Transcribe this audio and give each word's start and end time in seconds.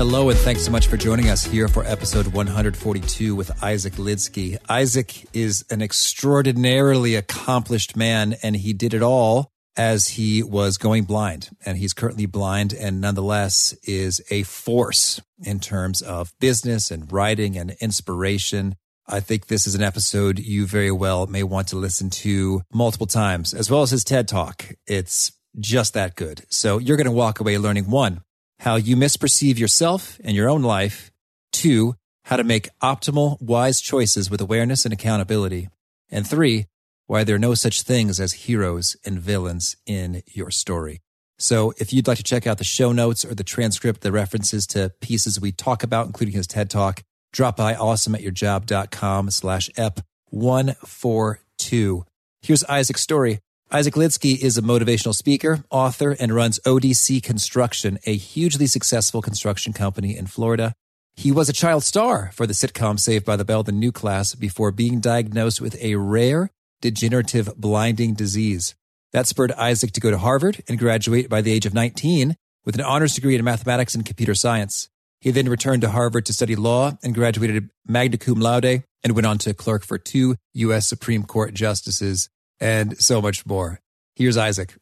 Hello, 0.00 0.30
and 0.30 0.38
thanks 0.38 0.64
so 0.64 0.70
much 0.70 0.86
for 0.86 0.96
joining 0.96 1.28
us 1.28 1.44
here 1.44 1.68
for 1.68 1.84
episode 1.84 2.28
142 2.28 3.34
with 3.36 3.62
Isaac 3.62 3.92
Lidsky. 3.96 4.56
Isaac 4.66 5.26
is 5.34 5.62
an 5.68 5.82
extraordinarily 5.82 7.16
accomplished 7.16 7.98
man, 7.98 8.34
and 8.42 8.56
he 8.56 8.72
did 8.72 8.94
it 8.94 9.02
all 9.02 9.52
as 9.76 10.08
he 10.08 10.42
was 10.42 10.78
going 10.78 11.04
blind. 11.04 11.50
And 11.66 11.76
he's 11.76 11.92
currently 11.92 12.24
blind, 12.24 12.72
and 12.72 13.02
nonetheless 13.02 13.74
is 13.82 14.22
a 14.30 14.44
force 14.44 15.20
in 15.42 15.60
terms 15.60 16.00
of 16.00 16.32
business 16.40 16.90
and 16.90 17.12
writing 17.12 17.58
and 17.58 17.72
inspiration. 17.72 18.76
I 19.06 19.20
think 19.20 19.48
this 19.48 19.66
is 19.66 19.74
an 19.74 19.82
episode 19.82 20.38
you 20.38 20.64
very 20.66 20.90
well 20.90 21.26
may 21.26 21.42
want 21.42 21.68
to 21.68 21.76
listen 21.76 22.08
to 22.08 22.62
multiple 22.72 23.06
times, 23.06 23.52
as 23.52 23.70
well 23.70 23.82
as 23.82 23.90
his 23.90 24.04
TED 24.04 24.28
Talk. 24.28 24.64
It's 24.86 25.30
just 25.58 25.92
that 25.92 26.16
good. 26.16 26.46
So 26.48 26.78
you're 26.78 26.96
going 26.96 27.04
to 27.04 27.10
walk 27.10 27.38
away 27.38 27.58
learning 27.58 27.90
one, 27.90 28.22
how 28.60 28.76
you 28.76 28.94
misperceive 28.94 29.58
yourself 29.58 30.20
and 30.22 30.36
your 30.36 30.48
own 30.48 30.62
life. 30.62 31.10
Two, 31.50 31.94
how 32.24 32.36
to 32.36 32.44
make 32.44 32.68
optimal, 32.82 33.40
wise 33.40 33.80
choices 33.80 34.30
with 34.30 34.40
awareness 34.40 34.84
and 34.84 34.92
accountability. 34.92 35.68
And 36.10 36.26
three, 36.26 36.66
why 37.06 37.24
there 37.24 37.36
are 37.36 37.40
no 37.40 37.54
such 37.54 37.82
things 37.82 38.20
as 38.20 38.44
heroes 38.44 38.96
and 39.04 39.18
villains 39.18 39.76
in 39.86 40.22
your 40.26 40.50
story. 40.50 41.00
So 41.38 41.72
if 41.78 41.90
you'd 41.90 42.06
like 42.06 42.18
to 42.18 42.22
check 42.22 42.46
out 42.46 42.58
the 42.58 42.64
show 42.64 42.92
notes 42.92 43.24
or 43.24 43.34
the 43.34 43.42
transcript, 43.42 44.02
the 44.02 44.12
references 44.12 44.66
to 44.68 44.92
pieces 45.00 45.40
we 45.40 45.52
talk 45.52 45.82
about, 45.82 46.06
including 46.06 46.34
his 46.34 46.46
TED 46.46 46.68
Talk, 46.68 47.02
drop 47.32 47.56
by 47.56 47.72
awesomeatyourjob.com 47.74 49.30
slash 49.30 49.70
ep 49.78 50.00
142. 50.26 52.04
Here's 52.42 52.64
Isaac's 52.64 53.00
story. 53.00 53.40
Isaac 53.72 53.94
Lidsky 53.94 54.36
is 54.36 54.58
a 54.58 54.62
motivational 54.62 55.14
speaker, 55.14 55.62
author, 55.70 56.16
and 56.18 56.34
runs 56.34 56.58
ODC 56.66 57.22
Construction, 57.22 58.00
a 58.04 58.16
hugely 58.16 58.66
successful 58.66 59.22
construction 59.22 59.72
company 59.72 60.16
in 60.16 60.26
Florida. 60.26 60.72
He 61.14 61.30
was 61.30 61.48
a 61.48 61.52
child 61.52 61.84
star 61.84 62.32
for 62.34 62.48
the 62.48 62.52
sitcom 62.52 62.98
Saved 62.98 63.24
by 63.24 63.36
the 63.36 63.44
Bell, 63.44 63.62
the 63.62 63.70
new 63.70 63.92
class, 63.92 64.34
before 64.34 64.72
being 64.72 64.98
diagnosed 64.98 65.60
with 65.60 65.80
a 65.80 65.94
rare 65.94 66.50
degenerative 66.80 67.54
blinding 67.56 68.14
disease. 68.14 68.74
That 69.12 69.28
spurred 69.28 69.52
Isaac 69.52 69.92
to 69.92 70.00
go 70.00 70.10
to 70.10 70.18
Harvard 70.18 70.64
and 70.68 70.76
graduate 70.76 71.28
by 71.28 71.40
the 71.40 71.52
age 71.52 71.64
of 71.64 71.72
19 71.72 72.34
with 72.64 72.74
an 72.74 72.80
honors 72.80 73.14
degree 73.14 73.36
in 73.36 73.44
mathematics 73.44 73.94
and 73.94 74.04
computer 74.04 74.34
science. 74.34 74.88
He 75.20 75.30
then 75.30 75.48
returned 75.48 75.82
to 75.82 75.90
Harvard 75.90 76.26
to 76.26 76.32
study 76.32 76.56
law 76.56 76.98
and 77.04 77.14
graduated 77.14 77.70
magna 77.86 78.18
cum 78.18 78.40
laude 78.40 78.82
and 79.04 79.14
went 79.14 79.26
on 79.26 79.38
to 79.38 79.54
clerk 79.54 79.84
for 79.84 79.96
two 79.96 80.34
U.S. 80.54 80.88
Supreme 80.88 81.22
Court 81.22 81.54
justices 81.54 82.28
and 82.60 83.00
so 83.00 83.22
much 83.22 83.46
more. 83.46 83.80
Here's 84.14 84.36
Isaac. 84.36 84.74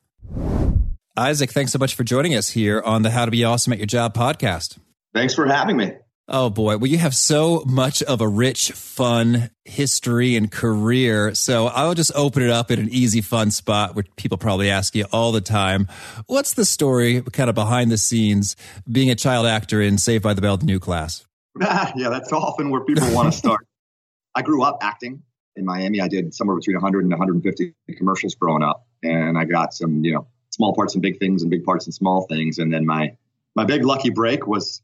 Isaac, 1.16 1.50
thanks 1.50 1.72
so 1.72 1.78
much 1.78 1.94
for 1.94 2.04
joining 2.04 2.34
us 2.34 2.50
here 2.50 2.80
on 2.80 3.02
the 3.02 3.10
How 3.10 3.24
to 3.24 3.30
Be 3.30 3.44
Awesome 3.44 3.72
at 3.72 3.78
Your 3.78 3.86
Job 3.86 4.14
podcast. 4.14 4.78
Thanks 5.14 5.34
for 5.34 5.46
having 5.46 5.76
me. 5.76 5.92
Oh 6.30 6.50
boy. 6.50 6.76
Well, 6.76 6.90
you 6.90 6.98
have 6.98 7.14
so 7.14 7.62
much 7.66 8.02
of 8.02 8.20
a 8.20 8.28
rich, 8.28 8.72
fun 8.72 9.50
history 9.64 10.36
and 10.36 10.52
career. 10.52 11.34
So 11.34 11.68
I'll 11.68 11.94
just 11.94 12.12
open 12.14 12.42
it 12.42 12.50
up 12.50 12.70
in 12.70 12.78
an 12.78 12.90
easy, 12.90 13.22
fun 13.22 13.50
spot 13.50 13.94
where 13.94 14.04
people 14.16 14.36
probably 14.36 14.70
ask 14.70 14.94
you 14.94 15.06
all 15.10 15.32
the 15.32 15.40
time. 15.40 15.88
What's 16.26 16.52
the 16.52 16.66
story 16.66 17.22
kind 17.32 17.48
of 17.48 17.54
behind 17.54 17.90
the 17.90 17.96
scenes 17.96 18.56
being 18.90 19.10
a 19.10 19.14
child 19.14 19.46
actor 19.46 19.80
in 19.80 19.96
Saved 19.96 20.22
by 20.22 20.34
the 20.34 20.42
Bell, 20.42 20.58
the 20.58 20.66
new 20.66 20.78
class? 20.78 21.24
yeah, 21.60 22.10
that's 22.10 22.30
often 22.30 22.70
where 22.70 22.84
people 22.84 23.10
want 23.14 23.32
to 23.32 23.38
start. 23.38 23.66
I 24.34 24.42
grew 24.42 24.62
up 24.62 24.78
acting 24.82 25.22
in 25.58 25.64
Miami. 25.64 26.00
I 26.00 26.08
did 26.08 26.34
somewhere 26.34 26.56
between 26.56 26.76
100 26.76 27.04
and 27.04 27.10
150 27.10 27.74
commercials 27.96 28.34
growing 28.34 28.62
up, 28.62 28.86
and 29.02 29.36
I 29.36 29.44
got 29.44 29.74
some, 29.74 30.04
you 30.04 30.14
know, 30.14 30.26
small 30.50 30.74
parts 30.74 30.94
and 30.94 31.02
big 31.02 31.18
things, 31.18 31.42
and 31.42 31.50
big 31.50 31.64
parts 31.64 31.86
and 31.86 31.94
small 31.94 32.26
things. 32.26 32.58
And 32.58 32.72
then 32.72 32.86
my 32.86 33.16
my 33.54 33.64
big 33.64 33.84
lucky 33.84 34.10
break 34.10 34.46
was 34.46 34.82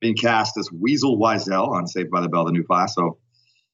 being 0.00 0.14
cast 0.14 0.56
as 0.58 0.70
Weasel 0.70 1.18
Wyzell 1.18 1.68
on 1.68 1.86
Saved 1.86 2.10
by 2.10 2.20
the 2.20 2.28
Bell, 2.28 2.44
the 2.44 2.52
new 2.52 2.64
class. 2.64 2.94
So 2.94 3.18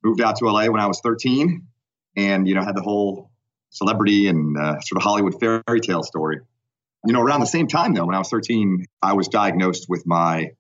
moved 0.03 0.21
out 0.21 0.37
to 0.37 0.47
LA 0.47 0.67
when 0.67 0.81
I 0.81 0.87
was 0.87 1.01
13, 1.01 1.67
and 2.17 2.49
you 2.49 2.55
know 2.55 2.63
had 2.63 2.77
the 2.77 2.83
whole 2.83 3.31
celebrity 3.71 4.28
and 4.28 4.57
uh, 4.57 4.81
sort 4.81 4.97
of 4.97 5.03
Hollywood 5.03 5.39
fairy 5.41 5.81
tale 5.81 6.03
story. 6.03 6.41
You 7.05 7.13
know, 7.13 7.21
around 7.21 7.41
the 7.41 7.47
same 7.47 7.69
time 7.69 7.95
though, 7.95 8.07
when 8.07 8.15
I 8.15 8.19
was 8.19 8.28
13, 8.28 8.87
I 9.03 9.13
was 9.13 9.28
diagnosed 9.28 9.87
with 9.89 10.07
my 10.07 10.51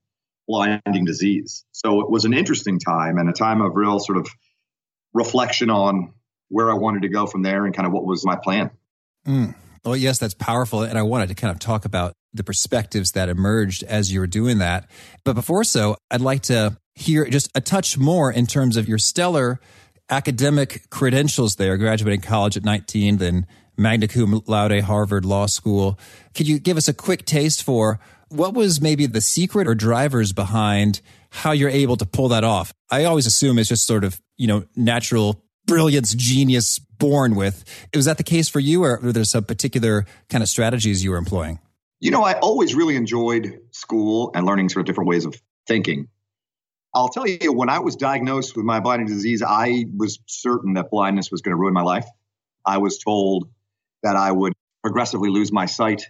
blinding 0.46 1.04
disease. 1.04 1.64
So 1.72 2.00
it 2.00 2.10
was 2.10 2.24
an 2.24 2.32
interesting 2.32 2.78
time 2.78 3.18
and 3.18 3.28
a 3.28 3.32
time 3.32 3.60
of 3.62 3.74
real 3.74 3.98
sort 3.98 4.18
of 4.18 4.28
reflection 5.16 5.70
on 5.70 6.12
where 6.48 6.70
I 6.70 6.74
wanted 6.74 7.02
to 7.02 7.08
go 7.08 7.26
from 7.26 7.42
there 7.42 7.64
and 7.64 7.74
kind 7.74 7.86
of 7.86 7.92
what 7.92 8.04
was 8.04 8.24
my 8.24 8.36
plan. 8.36 8.70
Mm. 9.26 9.54
Yes, 9.84 10.18
that's 10.18 10.34
powerful. 10.34 10.82
And 10.82 10.98
I 10.98 11.02
wanted 11.02 11.28
to 11.28 11.34
kind 11.34 11.52
of 11.52 11.58
talk 11.58 11.84
about 11.84 12.12
the 12.34 12.44
perspectives 12.44 13.12
that 13.12 13.28
emerged 13.28 13.82
as 13.84 14.12
you 14.12 14.20
were 14.20 14.26
doing 14.26 14.58
that. 14.58 14.90
But 15.24 15.34
before 15.34 15.64
so, 15.64 15.96
I'd 16.10 16.20
like 16.20 16.42
to 16.42 16.76
hear 16.94 17.24
just 17.26 17.50
a 17.54 17.60
touch 17.60 17.96
more 17.96 18.32
in 18.32 18.46
terms 18.46 18.76
of 18.76 18.88
your 18.88 18.98
stellar 18.98 19.60
academic 20.10 20.90
credentials 20.90 21.56
there, 21.56 21.76
graduating 21.76 22.20
college 22.20 22.56
at 22.56 22.64
19, 22.64 23.18
then 23.18 23.46
magna 23.76 24.08
cum 24.08 24.42
laude 24.46 24.80
Harvard 24.82 25.24
Law 25.24 25.46
School. 25.46 25.98
Could 26.34 26.48
you 26.48 26.58
give 26.58 26.76
us 26.76 26.88
a 26.88 26.94
quick 26.94 27.24
taste 27.24 27.62
for 27.62 28.00
what 28.28 28.54
was 28.54 28.80
maybe 28.80 29.06
the 29.06 29.20
secret 29.20 29.68
or 29.68 29.74
drivers 29.74 30.32
behind 30.32 31.00
how 31.30 31.52
you're 31.52 31.70
able 31.70 31.96
to 31.96 32.06
pull 32.06 32.28
that 32.28 32.44
off? 32.44 32.72
I 32.90 33.04
always 33.04 33.26
assume 33.26 33.58
it's 33.58 33.68
just 33.68 33.86
sort 33.86 34.04
of 34.04 34.20
you 34.36 34.46
know, 34.46 34.64
natural 34.76 35.42
brilliance, 35.66 36.14
genius 36.14 36.78
born 36.78 37.34
with. 37.34 37.64
Was 37.94 38.04
that 38.06 38.16
the 38.16 38.22
case 38.22 38.48
for 38.48 38.60
you, 38.60 38.84
or 38.84 39.00
were 39.02 39.12
there 39.12 39.24
some 39.24 39.44
particular 39.44 40.06
kind 40.28 40.42
of 40.42 40.48
strategies 40.48 41.04
you 41.04 41.10
were 41.10 41.16
employing? 41.16 41.58
You 42.00 42.10
know, 42.10 42.22
I 42.22 42.34
always 42.34 42.74
really 42.74 42.96
enjoyed 42.96 43.60
school 43.70 44.30
and 44.34 44.46
learning 44.46 44.68
sort 44.68 44.80
of 44.80 44.86
different 44.86 45.08
ways 45.08 45.24
of 45.24 45.34
thinking. 45.66 46.08
I'll 46.94 47.08
tell 47.08 47.26
you, 47.26 47.52
when 47.52 47.68
I 47.68 47.80
was 47.80 47.96
diagnosed 47.96 48.56
with 48.56 48.64
my 48.64 48.80
blinding 48.80 49.06
disease, 49.06 49.42
I 49.42 49.84
was 49.94 50.18
certain 50.26 50.74
that 50.74 50.90
blindness 50.90 51.30
was 51.30 51.42
going 51.42 51.52
to 51.52 51.58
ruin 51.58 51.74
my 51.74 51.82
life. 51.82 52.06
I 52.64 52.78
was 52.78 52.98
told 52.98 53.48
that 54.02 54.16
I 54.16 54.32
would 54.32 54.52
progressively 54.82 55.30
lose 55.30 55.52
my 55.52 55.66
sight 55.66 56.02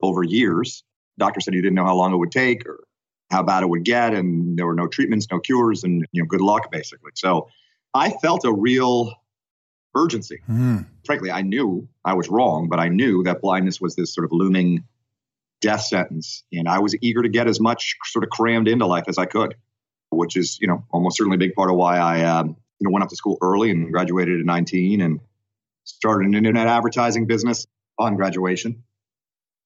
over 0.00 0.22
years. 0.22 0.84
Doctor 1.18 1.40
said 1.40 1.54
he 1.54 1.60
didn't 1.60 1.74
know 1.74 1.84
how 1.84 1.94
long 1.94 2.12
it 2.12 2.16
would 2.16 2.30
take 2.32 2.66
or 2.66 2.84
how 3.32 3.42
bad 3.42 3.62
it 3.62 3.68
would 3.68 3.84
get, 3.84 4.14
and 4.14 4.56
there 4.56 4.66
were 4.66 4.74
no 4.74 4.86
treatments, 4.86 5.26
no 5.32 5.40
cures, 5.40 5.82
and 5.82 6.06
you 6.12 6.22
know, 6.22 6.26
good 6.26 6.42
luck 6.42 6.70
basically. 6.70 7.10
So 7.14 7.48
I 7.94 8.10
felt 8.10 8.44
a 8.44 8.52
real 8.52 9.14
urgency. 9.96 10.40
Mm. 10.48 10.86
Frankly, 11.04 11.30
I 11.30 11.42
knew 11.42 11.88
I 12.04 12.14
was 12.14 12.28
wrong, 12.28 12.68
but 12.68 12.78
I 12.78 12.88
knew 12.88 13.24
that 13.24 13.40
blindness 13.40 13.80
was 13.80 13.96
this 13.96 14.14
sort 14.14 14.24
of 14.24 14.32
looming 14.32 14.84
death 15.60 15.82
sentence, 15.82 16.44
and 16.52 16.68
I 16.68 16.78
was 16.80 16.94
eager 17.00 17.22
to 17.22 17.28
get 17.28 17.48
as 17.48 17.58
much 17.58 17.96
sort 18.04 18.24
of 18.24 18.30
crammed 18.30 18.68
into 18.68 18.86
life 18.86 19.04
as 19.08 19.18
I 19.18 19.24
could, 19.24 19.56
which 20.10 20.36
is 20.36 20.58
you 20.60 20.68
know 20.68 20.84
almost 20.90 21.16
certainly 21.16 21.36
a 21.36 21.38
big 21.38 21.54
part 21.54 21.70
of 21.70 21.76
why 21.76 21.98
I 21.98 22.24
um, 22.24 22.56
you 22.78 22.84
know 22.86 22.90
went 22.90 23.02
up 23.02 23.08
to 23.08 23.16
school 23.16 23.38
early 23.40 23.70
and 23.70 23.90
graduated 23.90 24.40
at 24.40 24.46
19 24.46 25.00
and 25.00 25.20
started 25.84 26.26
an 26.26 26.34
internet 26.34 26.66
advertising 26.66 27.26
business 27.26 27.66
on 27.98 28.16
graduation, 28.16 28.82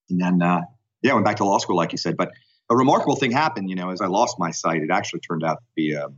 and 0.09 0.21
then 0.21 0.41
uh, 0.41 0.63
yeah, 1.03 1.15
went 1.15 1.27
back 1.27 1.37
to 1.37 1.45
law 1.45 1.59
school 1.59 1.77
like 1.77 1.93
you 1.93 1.99
said, 1.99 2.17
but 2.17 2.31
a 2.69 2.77
remarkable 2.77 3.17
thing 3.17 3.31
happened, 3.31 3.71
you 3.71 3.77
know, 3.77 3.91
as 3.91 4.01
I 4.01 4.07
lost 4.07 4.39
my 4.39 4.51
sight. 4.51 4.83
It 4.83 4.91
actually 4.91 5.21
turned 5.21 5.45
out 5.45 5.59
to 5.59 5.67
be 5.75 5.93
a, 5.93 6.07
um, 6.07 6.17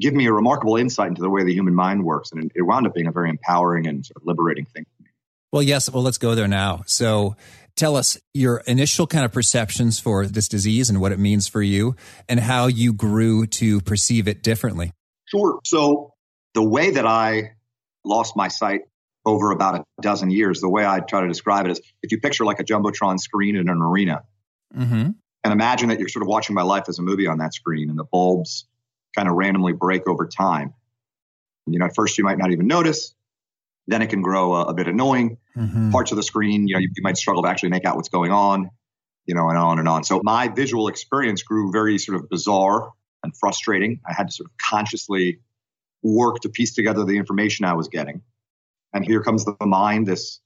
give 0.00 0.14
me 0.14 0.26
a 0.26 0.32
remarkable 0.32 0.76
insight 0.76 1.08
into 1.08 1.22
the 1.22 1.30
way 1.30 1.44
the 1.44 1.54
human 1.54 1.74
mind 1.74 2.04
works, 2.04 2.32
and 2.32 2.50
it 2.54 2.62
wound 2.62 2.86
up 2.86 2.94
being 2.94 3.06
a 3.06 3.12
very 3.12 3.30
empowering 3.30 3.86
and 3.86 4.04
sort 4.04 4.16
of 4.16 4.26
liberating 4.26 4.66
thing 4.66 4.84
for 4.84 5.02
me. 5.04 5.10
Well, 5.52 5.62
yes. 5.62 5.90
Well, 5.90 6.02
let's 6.02 6.18
go 6.18 6.34
there 6.34 6.48
now. 6.48 6.82
So, 6.86 7.36
tell 7.76 7.96
us 7.96 8.18
your 8.32 8.62
initial 8.66 9.06
kind 9.06 9.24
of 9.24 9.32
perceptions 9.32 10.00
for 10.00 10.26
this 10.26 10.48
disease 10.48 10.90
and 10.90 11.00
what 11.00 11.12
it 11.12 11.18
means 11.18 11.46
for 11.46 11.62
you, 11.62 11.94
and 12.28 12.40
how 12.40 12.66
you 12.66 12.92
grew 12.92 13.46
to 13.46 13.80
perceive 13.82 14.26
it 14.26 14.42
differently. 14.42 14.92
Sure. 15.26 15.60
So, 15.64 16.14
the 16.54 16.62
way 16.62 16.90
that 16.92 17.06
I 17.06 17.52
lost 18.04 18.36
my 18.36 18.48
sight 18.48 18.82
over 19.24 19.52
about 19.52 19.76
a 19.76 19.84
dozen 20.02 20.30
years, 20.30 20.60
the 20.60 20.68
way 20.68 20.84
I 20.84 21.00
try 21.00 21.20
to 21.20 21.28
describe 21.28 21.66
it 21.66 21.70
is 21.70 21.80
if 22.02 22.10
you 22.10 22.20
picture 22.20 22.44
like 22.44 22.58
a 22.58 22.64
jumbotron 22.64 23.18
screen 23.18 23.54
in 23.56 23.68
an 23.68 23.80
arena. 23.80 24.22
Mm-hmm 24.76 25.10
and 25.44 25.52
imagine 25.52 25.90
that 25.90 25.98
you're 25.98 26.08
sort 26.08 26.22
of 26.22 26.28
watching 26.28 26.54
my 26.54 26.62
life 26.62 26.84
as 26.88 26.98
a 26.98 27.02
movie 27.02 27.26
on 27.26 27.38
that 27.38 27.54
screen 27.54 27.90
and 27.90 27.98
the 27.98 28.04
bulbs 28.04 28.66
kind 29.14 29.28
of 29.28 29.34
randomly 29.34 29.74
break 29.74 30.08
over 30.08 30.26
time. 30.26 30.72
You 31.66 31.78
know, 31.78 31.84
at 31.84 31.94
first 31.94 32.16
you 32.18 32.24
might 32.24 32.38
not 32.38 32.50
even 32.50 32.66
notice. 32.66 33.14
Then 33.86 34.00
it 34.00 34.08
can 34.08 34.22
grow 34.22 34.54
a, 34.54 34.64
a 34.64 34.74
bit 34.74 34.88
annoying. 34.88 35.36
Mm-hmm. 35.56 35.90
Parts 35.90 36.10
of 36.10 36.16
the 36.16 36.22
screen, 36.22 36.66
you 36.66 36.74
know, 36.74 36.80
you, 36.80 36.88
you 36.96 37.02
might 37.02 37.18
struggle 37.18 37.42
to 37.42 37.48
actually 37.48 37.68
make 37.68 37.84
out 37.84 37.96
what's 37.96 38.08
going 38.08 38.32
on, 38.32 38.70
you 39.26 39.34
know, 39.34 39.48
and 39.50 39.58
on 39.58 39.78
and 39.78 39.86
on. 39.86 40.02
So 40.04 40.20
my 40.24 40.48
visual 40.48 40.88
experience 40.88 41.42
grew 41.42 41.70
very 41.70 41.98
sort 41.98 42.16
of 42.16 42.28
bizarre 42.30 42.92
and 43.22 43.36
frustrating. 43.36 44.00
I 44.08 44.14
had 44.14 44.28
to 44.28 44.32
sort 44.32 44.46
of 44.50 44.56
consciously 44.56 45.40
work 46.02 46.40
to 46.40 46.48
piece 46.48 46.74
together 46.74 47.04
the 47.04 47.18
information 47.18 47.66
I 47.66 47.74
was 47.74 47.88
getting. 47.88 48.22
And 48.94 49.04
here 49.04 49.22
comes 49.22 49.44
the 49.44 49.56
mind, 49.60 50.06
this 50.06 50.40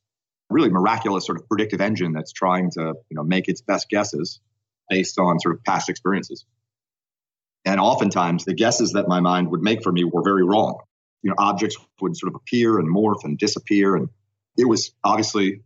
really 0.51 0.71
miraculous 0.71 1.27
sort 1.27 1.39
of 1.39 1.47
predictive 1.49 1.81
engine 1.81 2.12
that's 2.12 2.33
trying 2.33 2.71
to 2.73 2.94
you 3.11 3.15
know 3.15 3.23
make 3.23 3.49
its 3.49 3.61
best 3.61 3.89
guesses 3.91 4.41
based 4.88 5.19
on 5.19 5.38
sort 5.40 5.55
of 5.55 5.64
past 5.64 5.88
experiences. 5.88 6.44
And 7.64 7.81
oftentimes 7.81 8.44
the 8.44 8.55
guesses 8.55 8.93
that 8.93 9.08
my 9.08 9.20
mind 9.20 9.50
would 9.50 9.61
make 9.61 9.82
for 9.82 9.93
me 9.93 10.05
were 10.05 10.23
very 10.23 10.44
wrong. 10.44 10.79
You 11.23 11.31
know, 11.31 11.37
objects 11.38 11.76
would 12.00 12.17
sort 12.17 12.32
of 12.32 12.40
appear 12.40 12.79
and 12.79 12.88
morph 12.88 13.25
and 13.25 13.37
disappear. 13.37 13.96
And 13.96 14.08
it 14.56 14.67
was 14.67 14.93
obviously, 15.05 15.62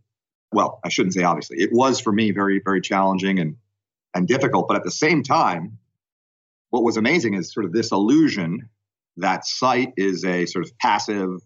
well, 0.51 0.79
I 0.83 0.89
shouldn't 0.89 1.13
say 1.13 1.23
obviously, 1.23 1.57
it 1.59 1.69
was 1.71 1.99
for 1.99 2.11
me 2.11 2.31
very, 2.31 2.61
very 2.63 2.81
challenging 2.81 3.39
and, 3.39 3.57
and 4.13 4.27
difficult. 4.27 4.67
But 4.67 4.77
at 4.77 4.83
the 4.83 4.91
same 4.91 5.23
time, 5.23 5.77
what 6.71 6.83
was 6.83 6.97
amazing 6.97 7.35
is 7.35 7.53
sort 7.53 7.65
of 7.65 7.71
this 7.71 7.91
illusion 7.91 8.69
that 9.17 9.45
sight 9.45 9.93
is 9.95 10.25
a 10.25 10.47
sort 10.47 10.65
of 10.65 10.77
passive 10.79 11.39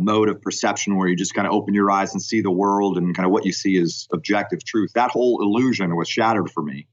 mode 0.00 0.28
of 0.28 0.40
perception 0.40 0.96
where 0.96 1.08
you 1.08 1.16
just 1.16 1.34
kind 1.34 1.46
of 1.46 1.52
open 1.52 1.74
your 1.74 1.90
eyes 1.90 2.12
and 2.12 2.22
see 2.22 2.40
the 2.40 2.50
world 2.50 2.98
and 2.98 3.14
kind 3.14 3.26
of 3.26 3.32
what 3.32 3.46
you 3.46 3.52
see 3.52 3.76
is 3.76 4.08
objective 4.12 4.64
truth. 4.64 4.92
That 4.94 5.10
whole 5.10 5.42
illusion 5.42 5.94
was 5.96 6.08
shattered 6.08 6.50
for 6.50 6.62
me. 6.62 6.86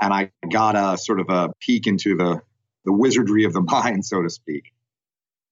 And 0.00 0.12
I 0.12 0.30
got 0.50 0.76
a 0.76 0.96
sort 0.96 1.20
of 1.20 1.28
a 1.28 1.52
peek 1.60 1.86
into 1.86 2.16
the, 2.16 2.40
the 2.84 2.92
wizardry 2.92 3.44
of 3.44 3.52
the 3.52 3.60
mind, 3.68 4.04
so 4.04 4.22
to 4.22 4.30
speak. 4.30 4.72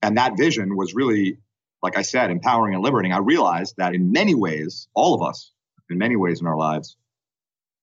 And 0.03 0.17
that 0.17 0.37
vision 0.37 0.77
was 0.77 0.95
really, 0.95 1.39
like 1.83 1.99
I 1.99 2.03
said, 2.03 2.31
empowering 2.31 2.75
and 2.75 2.83
liberating. 2.83 3.13
I 3.13 3.19
realized 3.19 3.75
that 3.79 3.95
in 3.95 4.13
many 4.13 4.35
ways, 4.35 4.89
all 4.95 5.15
of 5.15 5.23
us, 5.23 5.53
in 5.91 5.99
many 5.99 6.17
ways 6.17 6.41
in 6.41 6.47
our 6.47 6.57
lives, 6.57 6.97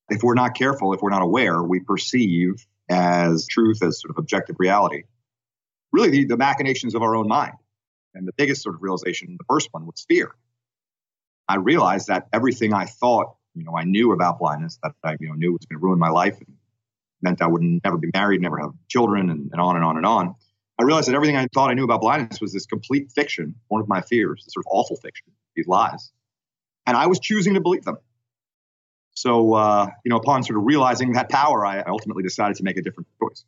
if 0.09 0.23
we're 0.23 0.35
not 0.35 0.55
careful, 0.55 0.93
if 0.93 1.01
we're 1.01 1.09
not 1.09 1.23
aware, 1.23 1.61
we 1.61 1.79
perceive 1.79 2.65
as 2.89 3.47
truth, 3.47 3.81
as 3.83 3.99
sort 3.99 4.11
of 4.11 4.17
objective 4.17 4.55
reality, 4.59 5.03
really 5.91 6.09
the, 6.09 6.25
the 6.25 6.37
machinations 6.37 6.95
of 6.95 7.01
our 7.01 7.15
own 7.15 7.27
mind. 7.27 7.53
And 8.15 8.27
the 8.27 8.33
biggest 8.33 8.63
sort 8.63 8.75
of 8.75 8.81
realization, 8.81 9.35
the 9.37 9.45
first 9.47 9.69
one, 9.71 9.85
was 9.85 10.05
fear. 10.07 10.33
I 11.47 11.57
realized 11.57 12.07
that 12.07 12.27
everything 12.33 12.73
I 12.73 12.85
thought, 12.85 13.35
you 13.53 13.63
know, 13.63 13.77
I 13.77 13.83
knew 13.83 14.13
about 14.13 14.39
blindness, 14.39 14.79
that 14.81 14.93
I, 15.03 15.17
you 15.19 15.27
know, 15.27 15.35
knew 15.35 15.51
was 15.51 15.65
going 15.65 15.79
to 15.79 15.83
ruin 15.83 15.99
my 15.99 16.09
life 16.09 16.37
and 16.39 16.55
meant 17.21 17.41
I 17.41 17.47
would 17.47 17.61
never 17.61 17.97
be 17.97 18.09
married, 18.13 18.41
never 18.41 18.57
have 18.59 18.71
children, 18.87 19.29
and, 19.29 19.49
and 19.51 19.61
on 19.61 19.75
and 19.75 19.85
on 19.85 19.97
and 19.97 20.05
on. 20.05 20.35
I 20.79 20.83
realized 20.83 21.07
that 21.07 21.15
everything 21.15 21.37
I 21.37 21.47
thought 21.53 21.69
I 21.69 21.73
knew 21.73 21.83
about 21.83 22.01
blindness 22.01 22.41
was 22.41 22.51
this 22.51 22.65
complete 22.65 23.11
fiction, 23.11 23.55
one 23.67 23.81
of 23.81 23.87
my 23.87 24.01
fears, 24.01 24.43
this 24.43 24.53
sort 24.53 24.65
of 24.65 24.71
awful 24.71 24.97
fiction, 24.97 25.27
these 25.55 25.67
lies. 25.67 26.11
And 26.85 26.97
I 26.97 27.07
was 27.07 27.19
choosing 27.19 27.53
to 27.53 27.61
believe 27.61 27.83
them. 27.83 27.97
So, 29.13 29.53
uh, 29.53 29.87
you 30.03 30.09
know, 30.09 30.17
upon 30.17 30.43
sort 30.43 30.57
of 30.57 30.65
realizing 30.65 31.13
that 31.13 31.29
power, 31.29 31.65
I 31.65 31.81
ultimately 31.83 32.23
decided 32.23 32.57
to 32.57 32.63
make 32.63 32.77
a 32.77 32.81
different 32.81 33.07
choice. 33.21 33.45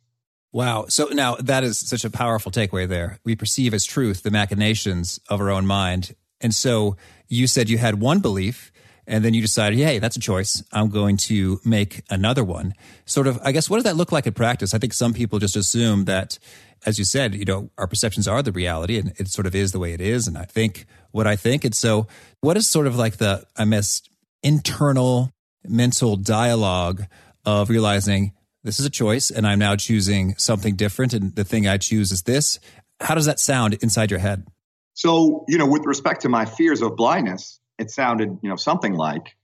Wow. 0.52 0.86
So 0.88 1.06
now 1.08 1.36
that 1.36 1.62
is 1.62 1.78
such 1.78 2.04
a 2.04 2.10
powerful 2.10 2.50
takeaway 2.50 2.88
there. 2.88 3.18
We 3.24 3.36
perceive 3.36 3.74
as 3.74 3.84
truth 3.84 4.22
the 4.22 4.30
machinations 4.30 5.20
of 5.28 5.40
our 5.40 5.50
own 5.50 5.66
mind. 5.66 6.14
And 6.40 6.54
so 6.54 6.96
you 7.28 7.46
said 7.46 7.68
you 7.68 7.78
had 7.78 8.00
one 8.00 8.20
belief 8.20 8.72
and 9.06 9.24
then 9.24 9.34
you 9.34 9.42
decided, 9.42 9.78
hey, 9.78 9.98
that's 9.98 10.16
a 10.16 10.20
choice. 10.20 10.62
I'm 10.72 10.90
going 10.90 11.16
to 11.16 11.60
make 11.64 12.02
another 12.10 12.44
one. 12.44 12.74
Sort 13.06 13.26
of, 13.26 13.40
I 13.42 13.52
guess, 13.52 13.68
what 13.68 13.76
does 13.76 13.84
that 13.84 13.96
look 13.96 14.12
like 14.12 14.26
in 14.26 14.34
practice? 14.34 14.74
I 14.74 14.78
think 14.78 14.92
some 14.92 15.14
people 15.14 15.38
just 15.38 15.56
assume 15.56 16.04
that, 16.04 16.38
as 16.84 16.98
you 16.98 17.04
said, 17.04 17.34
you 17.34 17.44
know, 17.44 17.70
our 17.78 17.86
perceptions 17.86 18.28
are 18.28 18.42
the 18.42 18.52
reality 18.52 18.98
and 18.98 19.12
it 19.18 19.28
sort 19.28 19.46
of 19.46 19.54
is 19.54 19.72
the 19.72 19.78
way 19.78 19.92
it 19.94 20.00
is. 20.00 20.28
And 20.28 20.36
I 20.36 20.44
think 20.44 20.86
what 21.10 21.26
I 21.26 21.36
think. 21.36 21.64
And 21.64 21.74
so, 21.74 22.06
what 22.40 22.56
is 22.56 22.68
sort 22.68 22.86
of 22.86 22.96
like 22.96 23.16
the, 23.16 23.44
I 23.56 23.64
miss, 23.64 24.02
internal 24.42 25.32
mental 25.66 26.16
dialogue 26.16 27.04
of 27.44 27.70
realizing, 27.70 28.32
this 28.64 28.80
is 28.80 28.86
a 28.86 28.90
choice 28.90 29.30
and 29.30 29.46
I'm 29.46 29.58
now 29.58 29.76
choosing 29.76 30.34
something 30.36 30.76
different 30.76 31.14
and 31.14 31.34
the 31.34 31.44
thing 31.44 31.66
I 31.66 31.78
choose 31.78 32.12
is 32.12 32.22
this. 32.22 32.58
How 33.00 33.14
does 33.14 33.26
that 33.26 33.38
sound 33.38 33.74
inside 33.74 34.10
your 34.10 34.20
head? 34.20 34.46
So, 34.94 35.44
you 35.46 35.58
know, 35.58 35.66
with 35.66 35.84
respect 35.86 36.22
to 36.22 36.28
my 36.28 36.44
fears 36.44 36.82
of 36.82 36.96
blindness, 36.96 37.60
it 37.78 37.90
sounded, 37.90 38.38
you 38.42 38.48
know, 38.48 38.56
something 38.56 38.94
like, 38.94 39.36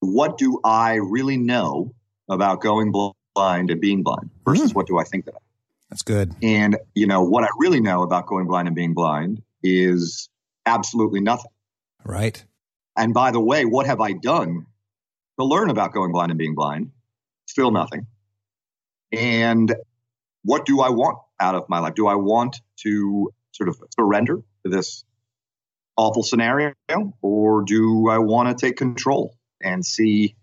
what 0.00 0.38
do 0.38 0.60
I 0.64 0.94
really 0.94 1.36
know 1.36 1.94
about 2.30 2.60
going 2.62 2.92
blind 3.34 3.70
and 3.70 3.80
being 3.80 4.02
blind 4.02 4.30
versus 4.44 4.72
mm. 4.72 4.74
what 4.74 4.86
do 4.86 4.98
I 4.98 5.04
think 5.04 5.26
that 5.26 5.34
I 5.34 5.38
That's 5.90 6.02
good. 6.02 6.34
And, 6.42 6.78
you 6.94 7.06
know, 7.06 7.22
what 7.22 7.44
I 7.44 7.48
really 7.58 7.80
know 7.80 8.02
about 8.02 8.26
going 8.26 8.46
blind 8.46 8.68
and 8.68 8.74
being 8.74 8.94
blind 8.94 9.42
is 9.62 10.30
absolutely 10.64 11.20
nothing. 11.20 11.50
Right. 12.04 12.42
And 12.96 13.12
by 13.12 13.30
the 13.30 13.40
way, 13.40 13.64
what 13.64 13.86
have 13.86 14.00
I 14.00 14.12
done 14.12 14.66
to 15.38 15.44
learn 15.44 15.68
about 15.68 15.92
going 15.92 16.12
blind 16.12 16.30
and 16.30 16.38
being 16.38 16.54
blind? 16.54 16.92
Still 17.46 17.70
nothing. 17.70 18.06
And 19.12 19.74
what 20.42 20.66
do 20.66 20.80
I 20.80 20.90
want 20.90 21.18
out 21.40 21.54
of 21.54 21.68
my 21.68 21.80
life? 21.80 21.94
Do 21.94 22.06
I 22.06 22.14
want 22.14 22.60
to 22.82 23.32
sort 23.52 23.68
of 23.68 23.76
surrender 23.98 24.42
to 24.64 24.70
this 24.70 25.04
awful 25.96 26.22
scenario, 26.22 26.74
or 27.22 27.62
do 27.62 28.08
I 28.08 28.18
want 28.18 28.48
to 28.56 28.66
take 28.66 28.76
control 28.76 29.34
and 29.62 29.84
see 29.84 30.36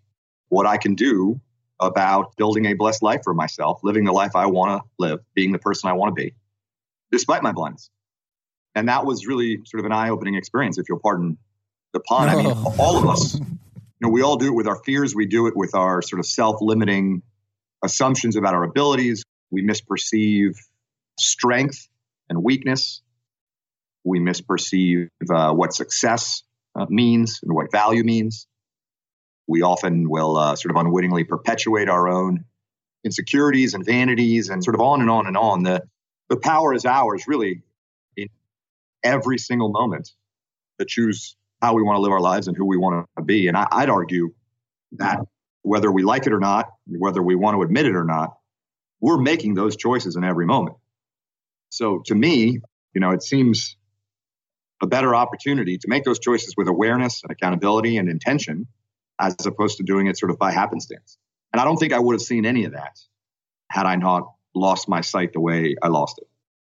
what 0.49 0.65
I 0.65 0.77
can 0.77 0.95
do 0.95 1.39
about 1.79 2.35
building 2.37 2.65
a 2.65 2.73
blessed 2.73 3.03
life 3.03 3.21
for 3.23 3.33
myself, 3.33 3.79
living 3.83 4.03
the 4.03 4.11
life 4.11 4.35
I 4.35 4.47
want 4.47 4.81
to 4.81 4.89
live, 4.99 5.19
being 5.35 5.51
the 5.51 5.59
person 5.59 5.89
I 5.89 5.93
want 5.93 6.15
to 6.15 6.21
be, 6.21 6.35
despite 7.11 7.43
my 7.43 7.51
blindness? 7.51 7.89
And 8.75 8.89
that 8.89 9.05
was 9.05 9.27
really 9.27 9.59
sort 9.65 9.79
of 9.79 9.85
an 9.85 9.91
eye 9.91 10.09
opening 10.09 10.35
experience, 10.35 10.77
if 10.77 10.89
you'll 10.89 10.99
pardon 10.99 11.37
the 11.91 11.99
pun. 11.99 12.29
I 12.29 12.35
mean, 12.35 12.47
oh. 12.47 12.75
all 12.79 12.97
of 12.97 13.07
us, 13.07 13.35
you 13.35 13.45
know, 14.01 14.09
we 14.09 14.23
all 14.23 14.37
do 14.37 14.47
it 14.47 14.55
with 14.55 14.67
our 14.67 14.81
fears, 14.83 15.13
we 15.13 15.27
do 15.27 15.47
it 15.47 15.55
with 15.55 15.75
our 15.75 16.01
sort 16.01 16.19
of 16.19 16.25
self 16.25 16.57
limiting 16.61 17.21
assumptions 17.83 18.35
about 18.35 18.53
our 18.53 18.63
abilities. 18.63 19.23
We 19.51 19.63
misperceive 19.63 20.57
strength 21.19 21.87
and 22.29 22.43
weakness. 22.43 23.01
We 24.03 24.19
misperceive 24.19 25.09
uh, 25.29 25.53
what 25.53 25.73
success 25.73 26.43
uh, 26.75 26.85
means 26.89 27.39
and 27.43 27.53
what 27.53 27.71
value 27.71 28.03
means. 28.03 28.47
We 29.47 29.61
often 29.61 30.09
will 30.09 30.37
uh, 30.37 30.55
sort 30.55 30.75
of 30.75 30.77
unwittingly 30.77 31.25
perpetuate 31.25 31.89
our 31.89 32.07
own 32.07 32.45
insecurities 33.03 33.73
and 33.73 33.85
vanities 33.85 34.49
and 34.49 34.63
sort 34.63 34.75
of 34.75 34.81
on 34.81 35.01
and 35.01 35.09
on 35.09 35.27
and 35.27 35.37
on. 35.37 35.63
The, 35.63 35.83
the 36.29 36.37
power 36.37 36.73
is 36.73 36.85
ours, 36.85 37.25
really, 37.27 37.61
in 38.15 38.29
every 39.03 39.37
single 39.37 39.69
moment 39.69 40.11
to 40.79 40.85
choose 40.85 41.35
how 41.61 41.73
we 41.73 41.83
want 41.83 41.97
to 41.97 42.01
live 42.01 42.11
our 42.11 42.21
lives 42.21 42.47
and 42.47 42.57
who 42.57 42.65
we 42.65 42.77
want 42.77 43.07
to 43.17 43.23
be. 43.23 43.47
And 43.47 43.57
I, 43.57 43.67
I'd 43.71 43.89
argue 43.89 44.33
that 44.93 45.19
whether 45.63 45.91
we 45.91 46.03
like 46.03 46.27
it 46.27 46.33
or 46.33 46.39
not, 46.39 46.69
whether 46.87 47.21
we 47.21 47.35
want 47.35 47.55
to 47.55 47.61
admit 47.63 47.85
it 47.85 47.95
or 47.95 48.03
not, 48.03 48.37
we're 49.01 49.17
making 49.17 49.55
those 49.55 49.75
choices 49.75 50.15
in 50.15 50.23
every 50.23 50.45
moment. 50.45 50.77
So 51.69 52.03
to 52.05 52.15
me, 52.15 52.59
you 52.93 53.01
know, 53.01 53.11
it 53.11 53.23
seems 53.23 53.75
a 54.81 54.87
better 54.87 55.15
opportunity 55.15 55.77
to 55.79 55.87
make 55.87 56.03
those 56.03 56.19
choices 56.19 56.53
with 56.55 56.67
awareness 56.67 57.23
and 57.23 57.31
accountability 57.31 57.97
and 57.97 58.09
intention 58.09 58.67
as 59.19 59.35
opposed 59.45 59.77
to 59.77 59.83
doing 59.83 60.07
it 60.07 60.17
sort 60.17 60.29
of 60.29 60.37
by 60.37 60.51
happenstance. 60.51 61.17
And 61.51 61.61
I 61.61 61.65
don't 61.65 61.77
think 61.77 61.93
I 61.93 61.99
would 61.99 62.13
have 62.13 62.21
seen 62.21 62.45
any 62.45 62.65
of 62.65 62.73
that 62.73 62.99
had 63.69 63.85
I 63.85 63.95
not 63.95 64.33
lost 64.53 64.87
my 64.87 65.01
sight 65.01 65.33
the 65.33 65.39
way 65.39 65.75
I 65.81 65.87
lost 65.87 66.19
it. 66.19 66.27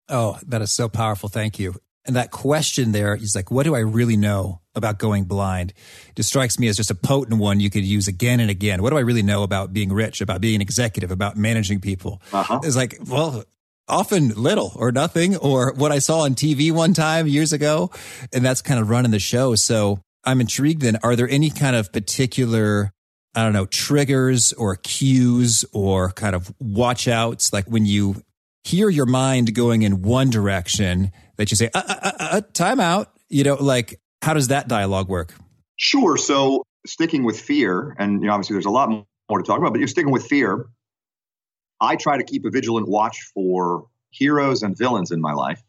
Oh, 0.09 0.39
that 0.47 0.61
is 0.61 0.71
so 0.71 0.87
powerful. 0.87 1.29
Thank 1.29 1.59
you. 1.59 1.75
And 2.07 2.15
that 2.15 2.31
question 2.31 2.93
there 2.93 3.15
is 3.15 3.35
like, 3.35 3.51
what 3.51 3.63
do 3.63 3.75
I 3.75 3.79
really 3.79 4.17
know 4.17 4.61
about 4.73 4.97
going 4.97 5.25
blind? 5.25 5.73
Just 6.15 6.29
strikes 6.29 6.57
me 6.57 6.69
as 6.69 6.77
just 6.77 6.89
a 6.89 6.95
potent 6.95 7.39
one 7.39 7.59
you 7.59 7.69
could 7.69 7.83
use 7.83 8.07
again 8.07 8.39
and 8.39 8.49
again. 8.49 8.81
What 8.81 8.91
do 8.91 8.97
I 8.97 9.01
really 9.01 9.23
know 9.23 9.43
about 9.43 9.73
being 9.73 9.91
rich, 9.91 10.21
about 10.21 10.39
being 10.39 10.55
an 10.55 10.61
executive, 10.61 11.11
about 11.11 11.35
managing 11.35 11.81
people? 11.81 12.21
Uh-huh. 12.31 12.61
It's 12.63 12.77
like, 12.77 12.97
well, 13.05 13.43
often 13.89 14.29
little 14.29 14.71
or 14.75 14.91
nothing, 14.91 15.35
or 15.35 15.73
what 15.73 15.91
I 15.91 15.99
saw 15.99 16.21
on 16.21 16.35
TV 16.35 16.71
one 16.71 16.93
time 16.93 17.27
years 17.27 17.51
ago. 17.51 17.91
And 18.33 18.45
that's 18.45 18.61
kind 18.61 18.79
of 18.79 18.89
running 18.89 19.11
the 19.11 19.19
show. 19.19 19.55
So 19.55 19.99
I'm 20.23 20.39
intrigued 20.39 20.81
then. 20.81 20.97
Are 21.03 21.15
there 21.15 21.29
any 21.29 21.49
kind 21.49 21.75
of 21.75 21.91
particular 21.91 22.93
I 23.37 23.43
don't 23.43 23.53
know, 23.53 23.67
triggers 23.67 24.51
or 24.53 24.75
cues 24.77 25.63
or 25.71 26.11
kind 26.11 26.35
of 26.35 26.51
watch 26.59 27.07
outs, 27.07 27.53
like 27.53 27.65
when 27.67 27.85
you 27.85 28.23
hear 28.67 28.89
your 28.89 29.05
mind 29.05 29.53
going 29.53 29.83
in 29.83 30.01
one 30.01 30.29
direction 30.29 31.11
that 31.37 31.51
you 31.51 31.57
say, 31.57 31.69
uh, 31.73 31.81
uh, 31.87 31.95
uh, 32.01 32.11
uh, 32.19 32.41
time 32.53 32.79
out, 32.79 33.13
you 33.29 33.43
know, 33.43 33.55
like 33.55 33.99
how 34.21 34.33
does 34.33 34.49
that 34.49 34.67
dialogue 34.67 35.07
work? 35.07 35.33
Sure. 35.77 36.17
So 36.17 36.63
sticking 36.85 37.23
with 37.23 37.39
fear, 37.39 37.95
and 37.97 38.21
you 38.21 38.27
know, 38.27 38.33
obviously 38.33 38.55
there's 38.55 38.65
a 38.65 38.71
lot 38.71 38.89
more 38.89 39.05
to 39.37 39.43
talk 39.43 39.59
about, 39.59 39.71
but 39.71 39.79
you're 39.79 39.87
sticking 39.87 40.11
with 40.11 40.25
fear. 40.25 40.67
I 41.79 41.95
try 41.95 42.17
to 42.17 42.23
keep 42.23 42.43
a 42.45 42.49
vigilant 42.49 42.87
watch 42.87 43.31
for 43.33 43.87
heroes 44.09 44.63
and 44.63 44.77
villains 44.77 45.11
in 45.11 45.21
my 45.21 45.33
life. 45.33 45.61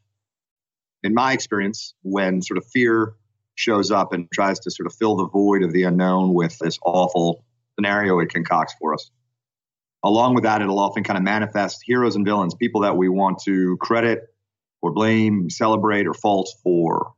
In 1.03 1.15
my 1.15 1.33
experience, 1.33 1.95
when 2.03 2.43
sort 2.43 2.59
of 2.59 2.67
fear 2.67 3.15
shows 3.55 3.91
up 3.91 4.13
and 4.13 4.29
tries 4.33 4.61
to 4.61 4.71
sort 4.71 4.87
of 4.87 4.95
fill 4.95 5.17
the 5.17 5.29
void 5.29 5.63
of 5.63 5.73
the 5.73 5.85
unknown 5.85 6.33
with 6.35 6.59
this 6.59 6.79
awful 6.83 7.45
scenario 7.77 8.19
it 8.21 8.33
concocts 8.33 8.75
for 8.79 8.95
us. 8.95 9.11
Along 10.05 10.35
with 10.35 10.45
that, 10.45 10.63
it'll 10.63 10.79
often 10.79 11.03
kind 11.03 11.17
of 11.17 11.25
manifest 11.25 11.83
heroes 11.85 12.17
and 12.17 12.25
villains, 12.25 12.55
people 12.55 12.83
that 12.83 12.97
we 12.97 13.09
want 13.09 13.41
to 13.45 13.77
credit 13.79 14.33
or 14.81 14.93
blame, 14.93 15.51
celebrate, 15.51 16.07
or 16.07 16.15
fault 16.15 16.49
for 16.63 17.13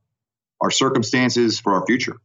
our 0.60 0.70
circumstances, 0.70 1.60
for 1.60 1.74
our 1.74 1.84
future. 1.84 2.16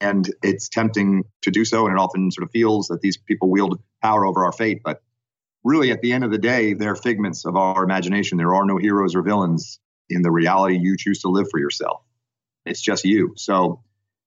And 0.00 0.28
it's 0.42 0.68
tempting 0.68 1.24
to 1.42 1.50
do 1.50 1.64
so, 1.64 1.86
and 1.86 1.96
it 1.96 2.00
often 2.00 2.30
sort 2.30 2.44
of 2.44 2.50
feels 2.50 2.88
that 2.88 3.00
these 3.00 3.16
people 3.16 3.50
wield 3.50 3.80
power 4.02 4.26
over 4.26 4.44
our 4.44 4.52
fate. 4.52 4.82
But 4.84 5.00
really, 5.64 5.90
at 5.90 6.02
the 6.02 6.12
end 6.12 6.24
of 6.24 6.30
the 6.30 6.38
day, 6.38 6.74
they're 6.74 6.96
figments 6.96 7.44
of 7.46 7.56
our 7.56 7.84
imagination. 7.84 8.36
There 8.36 8.54
are 8.54 8.66
no 8.66 8.76
heroes 8.76 9.14
or 9.14 9.22
villains 9.22 9.78
in 10.10 10.22
the 10.22 10.30
reality 10.30 10.78
you 10.78 10.96
choose 10.98 11.20
to 11.20 11.28
live 11.28 11.46
for 11.50 11.60
yourself. 11.60 12.02
It's 12.66 12.82
just 12.82 13.04
you. 13.04 13.32
So 13.36 13.82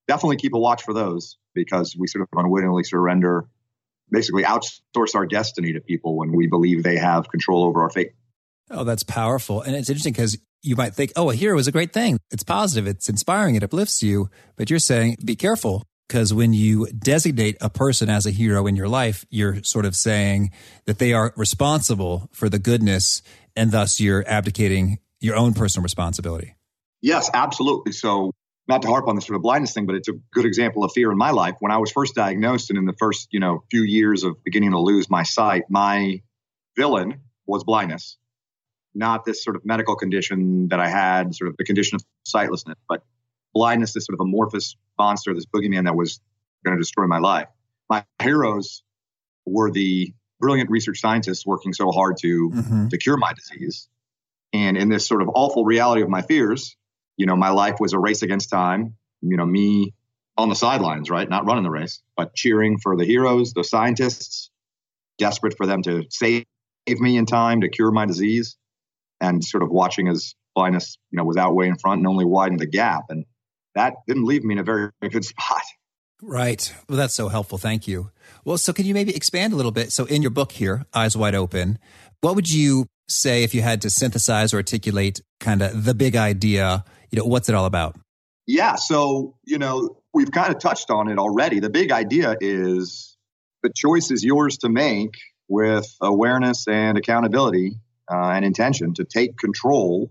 definitely 0.08 0.36
keep 0.36 0.54
a 0.54 0.58
watch 0.58 0.82
for 0.82 0.94
those 0.94 1.36
because 1.54 1.94
we 1.96 2.06
sort 2.06 2.22
of 2.22 2.28
unwittingly 2.36 2.84
surrender, 2.84 3.46
basically 4.10 4.44
outsource 4.44 5.14
our 5.14 5.26
destiny 5.26 5.72
to 5.72 5.80
people 5.80 6.16
when 6.16 6.32
we 6.32 6.46
believe 6.46 6.82
they 6.82 6.96
have 6.96 7.28
control 7.28 7.64
over 7.64 7.82
our 7.82 7.90
fate. 7.90 8.12
Oh, 8.70 8.84
that's 8.84 9.02
powerful. 9.02 9.62
And 9.62 9.76
it's 9.76 9.88
interesting 9.88 10.12
because 10.12 10.38
you 10.62 10.76
might 10.76 10.94
think, 10.94 11.12
oh, 11.16 11.30
a 11.30 11.34
hero 11.34 11.58
is 11.58 11.68
a 11.68 11.72
great 11.72 11.92
thing. 11.92 12.18
It's 12.30 12.42
positive, 12.42 12.86
it's 12.86 13.08
inspiring, 13.08 13.54
it 13.54 13.62
uplifts 13.62 14.02
you. 14.02 14.28
But 14.56 14.70
you're 14.70 14.78
saying, 14.78 15.18
be 15.24 15.36
careful 15.36 15.84
because 16.08 16.32
when 16.32 16.52
you 16.52 16.86
designate 16.86 17.56
a 17.60 17.70
person 17.70 18.08
as 18.08 18.26
a 18.26 18.30
hero 18.30 18.66
in 18.66 18.76
your 18.76 18.88
life, 18.88 19.24
you're 19.30 19.62
sort 19.62 19.84
of 19.84 19.94
saying 19.94 20.50
that 20.86 20.98
they 20.98 21.12
are 21.12 21.32
responsible 21.36 22.28
for 22.32 22.48
the 22.48 22.58
goodness 22.58 23.22
and 23.54 23.70
thus 23.72 24.00
you're 24.00 24.24
abdicating 24.28 24.98
your 25.20 25.36
own 25.36 25.54
personal 25.54 25.82
responsibility. 25.82 26.56
Yes, 27.02 27.30
absolutely. 27.32 27.92
So, 27.92 28.32
not 28.68 28.82
to 28.82 28.88
harp 28.88 29.06
on 29.06 29.14
the 29.14 29.22
sort 29.22 29.36
of 29.36 29.42
blindness 29.42 29.72
thing, 29.72 29.86
but 29.86 29.94
it's 29.94 30.08
a 30.08 30.14
good 30.32 30.44
example 30.44 30.82
of 30.84 30.92
fear 30.92 31.10
in 31.12 31.18
my 31.18 31.30
life. 31.30 31.56
When 31.60 31.70
I 31.70 31.78
was 31.78 31.90
first 31.92 32.14
diagnosed 32.14 32.70
and 32.70 32.78
in 32.78 32.84
the 32.84 32.94
first, 32.98 33.28
you 33.30 33.40
know, 33.40 33.62
few 33.70 33.82
years 33.82 34.24
of 34.24 34.42
beginning 34.44 34.72
to 34.72 34.78
lose 34.78 35.08
my 35.08 35.22
sight, 35.22 35.64
my 35.68 36.20
villain 36.76 37.20
was 37.46 37.64
blindness. 37.64 38.18
Not 38.94 39.24
this 39.24 39.44
sort 39.44 39.56
of 39.56 39.64
medical 39.64 39.94
condition 39.94 40.68
that 40.68 40.80
I 40.80 40.88
had, 40.88 41.34
sort 41.34 41.50
of 41.50 41.56
the 41.56 41.64
condition 41.64 41.96
of 41.96 42.02
sightlessness, 42.24 42.78
but 42.88 43.02
blindness, 43.54 43.92
this 43.92 44.06
sort 44.06 44.14
of 44.14 44.20
amorphous 44.20 44.76
monster, 44.98 45.32
this 45.32 45.46
boogeyman 45.46 45.84
that 45.84 45.94
was 45.94 46.20
going 46.64 46.76
to 46.76 46.80
destroy 46.80 47.06
my 47.06 47.18
life. 47.18 47.48
My 47.88 48.04
heroes 48.20 48.82
were 49.44 49.70
the 49.70 50.12
brilliant 50.40 50.70
research 50.70 51.00
scientists 51.00 51.46
working 51.46 51.72
so 51.72 51.90
hard 51.92 52.16
to 52.18 52.50
mm-hmm. 52.50 52.88
to 52.88 52.98
cure 52.98 53.16
my 53.16 53.32
disease. 53.32 53.88
And 54.52 54.76
in 54.76 54.88
this 54.88 55.06
sort 55.06 55.22
of 55.22 55.30
awful 55.34 55.64
reality 55.64 56.02
of 56.02 56.08
my 56.08 56.22
fears, 56.22 56.76
you 57.16 57.26
know, 57.26 57.36
my 57.36 57.50
life 57.50 57.76
was 57.80 57.92
a 57.92 57.98
race 57.98 58.22
against 58.22 58.50
time. 58.50 58.96
You 59.22 59.36
know, 59.36 59.46
me 59.46 59.94
on 60.36 60.48
the 60.48 60.54
sidelines, 60.54 61.10
right? 61.10 61.28
Not 61.28 61.46
running 61.46 61.64
the 61.64 61.70
race, 61.70 62.02
but 62.16 62.34
cheering 62.34 62.78
for 62.78 62.96
the 62.96 63.04
heroes, 63.04 63.52
the 63.52 63.64
scientists, 63.64 64.50
desperate 65.18 65.56
for 65.56 65.66
them 65.66 65.82
to 65.82 66.04
save 66.10 66.44
me 66.86 67.16
in 67.16 67.26
time 67.26 67.62
to 67.62 67.68
cure 67.68 67.90
my 67.90 68.06
disease, 68.06 68.56
and 69.20 69.42
sort 69.42 69.62
of 69.62 69.70
watching 69.70 70.08
as 70.08 70.34
blindness, 70.54 70.98
you 71.10 71.16
know, 71.16 71.24
was 71.24 71.36
out 71.36 71.54
way 71.54 71.68
in 71.68 71.76
front 71.76 71.98
and 71.98 72.06
only 72.06 72.24
widened 72.24 72.60
the 72.60 72.66
gap. 72.66 73.04
And 73.08 73.24
that 73.74 73.94
didn't 74.06 74.24
leave 74.24 74.44
me 74.44 74.54
in 74.54 74.58
a 74.58 74.64
very 74.64 74.90
good 75.10 75.24
spot. 75.24 75.62
Right. 76.22 76.74
Well, 76.88 76.96
that's 76.96 77.14
so 77.14 77.28
helpful. 77.28 77.58
Thank 77.58 77.86
you. 77.86 78.10
Well, 78.44 78.58
so 78.58 78.72
can 78.72 78.86
you 78.86 78.94
maybe 78.94 79.14
expand 79.14 79.52
a 79.52 79.56
little 79.56 79.72
bit? 79.72 79.92
So, 79.92 80.06
in 80.06 80.22
your 80.22 80.30
book 80.30 80.52
here, 80.52 80.86
Eyes 80.94 81.16
Wide 81.16 81.34
Open, 81.34 81.78
what 82.22 82.34
would 82.34 82.48
you 82.48 82.86
say 83.08 83.44
if 83.44 83.54
you 83.54 83.62
had 83.62 83.82
to 83.82 83.90
synthesize 83.90 84.54
or 84.54 84.56
articulate 84.56 85.20
kind 85.40 85.62
of 85.62 85.84
the 85.84 85.94
big 85.94 86.16
idea? 86.16 86.84
You 87.16 87.22
know, 87.22 87.28
what's 87.28 87.48
it 87.48 87.54
all 87.54 87.64
about? 87.64 87.96
Yeah. 88.46 88.74
So, 88.74 89.36
you 89.42 89.56
know, 89.56 89.96
we've 90.12 90.30
kind 90.30 90.54
of 90.54 90.60
touched 90.60 90.90
on 90.90 91.08
it 91.08 91.18
already. 91.18 91.60
The 91.60 91.70
big 91.70 91.90
idea 91.90 92.36
is 92.42 93.16
the 93.62 93.70
choice 93.74 94.10
is 94.10 94.22
yours 94.22 94.58
to 94.58 94.68
make 94.68 95.14
with 95.48 95.86
awareness 96.02 96.68
and 96.68 96.98
accountability 96.98 97.78
uh, 98.12 98.32
and 98.34 98.44
intention 98.44 98.92
to 98.94 99.04
take 99.04 99.38
control 99.38 100.10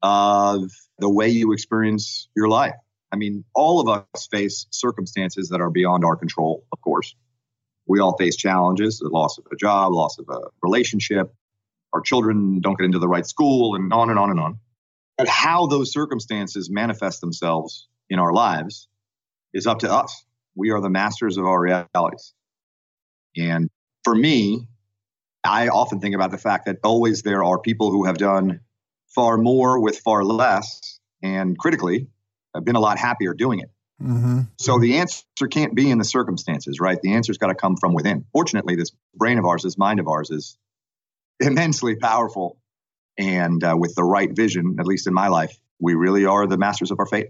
of 0.00 0.70
the 0.98 1.10
way 1.10 1.28
you 1.28 1.52
experience 1.52 2.30
your 2.34 2.48
life. 2.48 2.76
I 3.12 3.16
mean, 3.16 3.44
all 3.54 3.80
of 3.80 4.06
us 4.14 4.26
face 4.30 4.66
circumstances 4.70 5.50
that 5.50 5.60
are 5.60 5.70
beyond 5.70 6.02
our 6.02 6.16
control, 6.16 6.64
of 6.72 6.80
course. 6.80 7.14
We 7.86 8.00
all 8.00 8.16
face 8.16 8.36
challenges, 8.36 9.00
the 9.00 9.10
loss 9.10 9.36
of 9.36 9.44
a 9.52 9.56
job, 9.56 9.92
loss 9.92 10.18
of 10.18 10.24
a 10.30 10.40
relationship, 10.62 11.30
our 11.92 12.00
children 12.00 12.60
don't 12.60 12.78
get 12.78 12.86
into 12.86 12.98
the 12.98 13.08
right 13.08 13.26
school, 13.26 13.74
and 13.74 13.92
on 13.92 14.08
and 14.08 14.18
on 14.18 14.30
and 14.30 14.40
on. 14.40 14.58
But 15.18 15.28
how 15.28 15.66
those 15.66 15.92
circumstances 15.92 16.70
manifest 16.70 17.20
themselves 17.20 17.88
in 18.08 18.18
our 18.18 18.32
lives 18.32 18.88
is 19.52 19.66
up 19.66 19.80
to 19.80 19.92
us. 19.92 20.24
We 20.54 20.70
are 20.70 20.80
the 20.80 20.90
masters 20.90 21.36
of 21.36 21.44
our 21.44 21.60
realities. 21.60 22.34
And 23.36 23.68
for 24.04 24.14
me, 24.14 24.68
I 25.44 25.68
often 25.68 26.00
think 26.00 26.14
about 26.14 26.30
the 26.30 26.38
fact 26.38 26.66
that 26.66 26.76
always 26.84 27.22
there 27.22 27.44
are 27.44 27.58
people 27.58 27.90
who 27.90 28.04
have 28.04 28.16
done 28.16 28.60
far 29.14 29.38
more 29.38 29.80
with 29.80 29.98
far 29.98 30.24
less, 30.24 31.00
and 31.22 31.58
critically, 31.58 32.08
I've 32.54 32.64
been 32.64 32.76
a 32.76 32.80
lot 32.80 32.98
happier 32.98 33.34
doing 33.34 33.60
it. 33.60 33.70
Mm-hmm. 34.02 34.42
So 34.58 34.78
the 34.78 34.98
answer 34.98 35.24
can't 35.50 35.74
be 35.74 35.90
in 35.90 35.98
the 35.98 36.04
circumstances, 36.04 36.78
right? 36.80 37.00
The 37.02 37.14
answer's 37.14 37.38
got 37.38 37.48
to 37.48 37.54
come 37.54 37.76
from 37.76 37.94
within. 37.94 38.24
Fortunately, 38.32 38.76
this 38.76 38.92
brain 39.14 39.38
of 39.38 39.44
ours, 39.44 39.62
this 39.62 39.78
mind 39.78 39.98
of 39.98 40.06
ours, 40.06 40.30
is 40.30 40.56
immensely 41.40 41.96
powerful. 41.96 42.57
And 43.18 43.62
uh, 43.64 43.76
with 43.76 43.94
the 43.94 44.04
right 44.04 44.30
vision, 44.34 44.76
at 44.78 44.86
least 44.86 45.06
in 45.06 45.14
my 45.14 45.28
life, 45.28 45.58
we 45.80 45.94
really 45.94 46.24
are 46.24 46.46
the 46.46 46.56
masters 46.56 46.90
of 46.90 46.98
our 46.98 47.06
fate. 47.06 47.28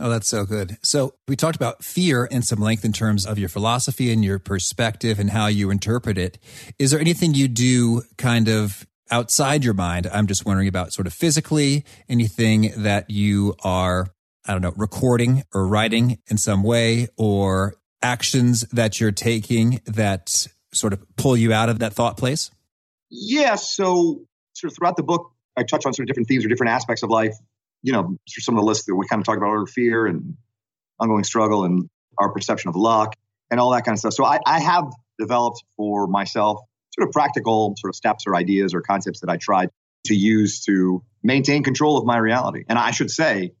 Oh, 0.00 0.10
that's 0.10 0.28
so 0.28 0.44
good. 0.44 0.76
So 0.82 1.14
we 1.26 1.34
talked 1.34 1.56
about 1.56 1.82
fear 1.82 2.24
in 2.24 2.42
some 2.42 2.60
length 2.60 2.84
in 2.84 2.92
terms 2.92 3.26
of 3.26 3.38
your 3.38 3.48
philosophy 3.48 4.12
and 4.12 4.24
your 4.24 4.38
perspective 4.38 5.18
and 5.18 5.30
how 5.30 5.46
you 5.46 5.70
interpret 5.70 6.18
it. 6.18 6.38
Is 6.78 6.92
there 6.92 7.00
anything 7.00 7.34
you 7.34 7.48
do 7.48 8.02
kind 8.16 8.48
of 8.48 8.86
outside 9.10 9.64
your 9.64 9.74
mind? 9.74 10.08
I'm 10.12 10.28
just 10.28 10.46
wondering 10.46 10.68
about 10.68 10.92
sort 10.92 11.08
of 11.08 11.14
physically, 11.14 11.84
anything 12.08 12.72
that 12.76 13.10
you 13.10 13.56
are 13.64 14.08
I 14.48 14.52
don't 14.52 14.62
know, 14.62 14.72
recording 14.76 15.42
or 15.52 15.68
writing 15.68 16.18
in 16.28 16.38
some 16.38 16.62
way 16.62 17.08
or 17.18 17.74
actions 18.00 18.62
that 18.72 18.98
you're 18.98 19.12
taking 19.12 19.82
that 19.84 20.48
sort 20.72 20.94
of 20.94 21.04
pull 21.16 21.36
you 21.36 21.52
out 21.52 21.68
of 21.68 21.80
that 21.80 21.92
thought 21.92 22.16
place? 22.16 22.50
Yeah. 23.10 23.56
So, 23.56 24.22
sort 24.58 24.72
of 24.72 24.76
throughout 24.76 24.96
the 24.96 25.02
book, 25.02 25.30
I 25.56 25.62
touch 25.62 25.86
on 25.86 25.92
sort 25.92 26.04
of 26.04 26.06
different 26.08 26.28
themes 26.28 26.44
or 26.44 26.48
different 26.48 26.72
aspects 26.72 27.02
of 27.02 27.10
life. 27.10 27.34
You 27.82 27.92
know, 27.92 28.16
some 28.28 28.56
of 28.56 28.60
the 28.60 28.66
lists 28.66 28.86
that 28.86 28.94
we 28.94 29.06
kind 29.06 29.20
of 29.20 29.26
talk 29.26 29.36
about 29.36 29.68
fear 29.68 30.06
and 30.06 30.36
ongoing 30.98 31.24
struggle 31.24 31.64
and 31.64 31.88
our 32.18 32.32
perception 32.32 32.68
of 32.68 32.76
luck 32.76 33.14
and 33.50 33.60
all 33.60 33.70
that 33.70 33.84
kind 33.84 33.94
of 33.94 34.00
stuff. 34.00 34.14
So, 34.14 34.24
I, 34.24 34.40
I 34.44 34.60
have 34.60 34.84
developed 35.18 35.62
for 35.76 36.06
myself 36.06 36.60
sort 36.94 37.08
of 37.08 37.12
practical 37.12 37.74
sort 37.78 37.90
of 37.90 37.96
steps 37.96 38.24
or 38.26 38.34
ideas 38.34 38.74
or 38.74 38.80
concepts 38.80 39.20
that 39.20 39.30
I 39.30 39.36
tried 39.36 39.70
to 40.06 40.14
use 40.14 40.64
to 40.64 41.02
maintain 41.22 41.62
control 41.62 41.98
of 41.98 42.04
my 42.04 42.16
reality. 42.16 42.64
And 42.68 42.78
I 42.78 42.90
should 42.90 43.10
say, 43.10 43.52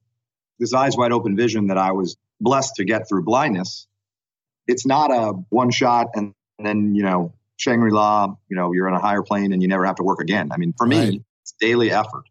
this 0.58 0.74
eyes 0.74 0.96
wide 0.96 1.12
open 1.12 1.36
vision 1.36 1.68
that 1.68 1.78
I 1.78 1.92
was 1.92 2.16
blessed 2.40 2.76
to 2.76 2.84
get 2.84 3.08
through 3.08 3.24
blindness, 3.24 3.86
it's 4.66 4.86
not 4.86 5.10
a 5.10 5.32
one 5.50 5.70
shot 5.70 6.08
and, 6.14 6.32
then, 6.58 6.94
you 6.94 7.04
know, 7.04 7.34
Shangri 7.58 7.90
La, 7.90 8.34
you 8.48 8.56
know, 8.56 8.72
you're 8.72 8.88
in 8.88 8.94
a 8.94 9.00
higher 9.00 9.22
plane 9.22 9.52
and 9.52 9.60
you 9.60 9.68
never 9.68 9.84
have 9.84 9.96
to 9.96 10.02
work 10.02 10.20
again. 10.20 10.50
I 10.52 10.56
mean, 10.56 10.72
for 10.78 10.86
right. 10.86 11.10
me, 11.10 11.24
it's 11.42 11.54
daily 11.60 11.90
effort. 11.90 12.24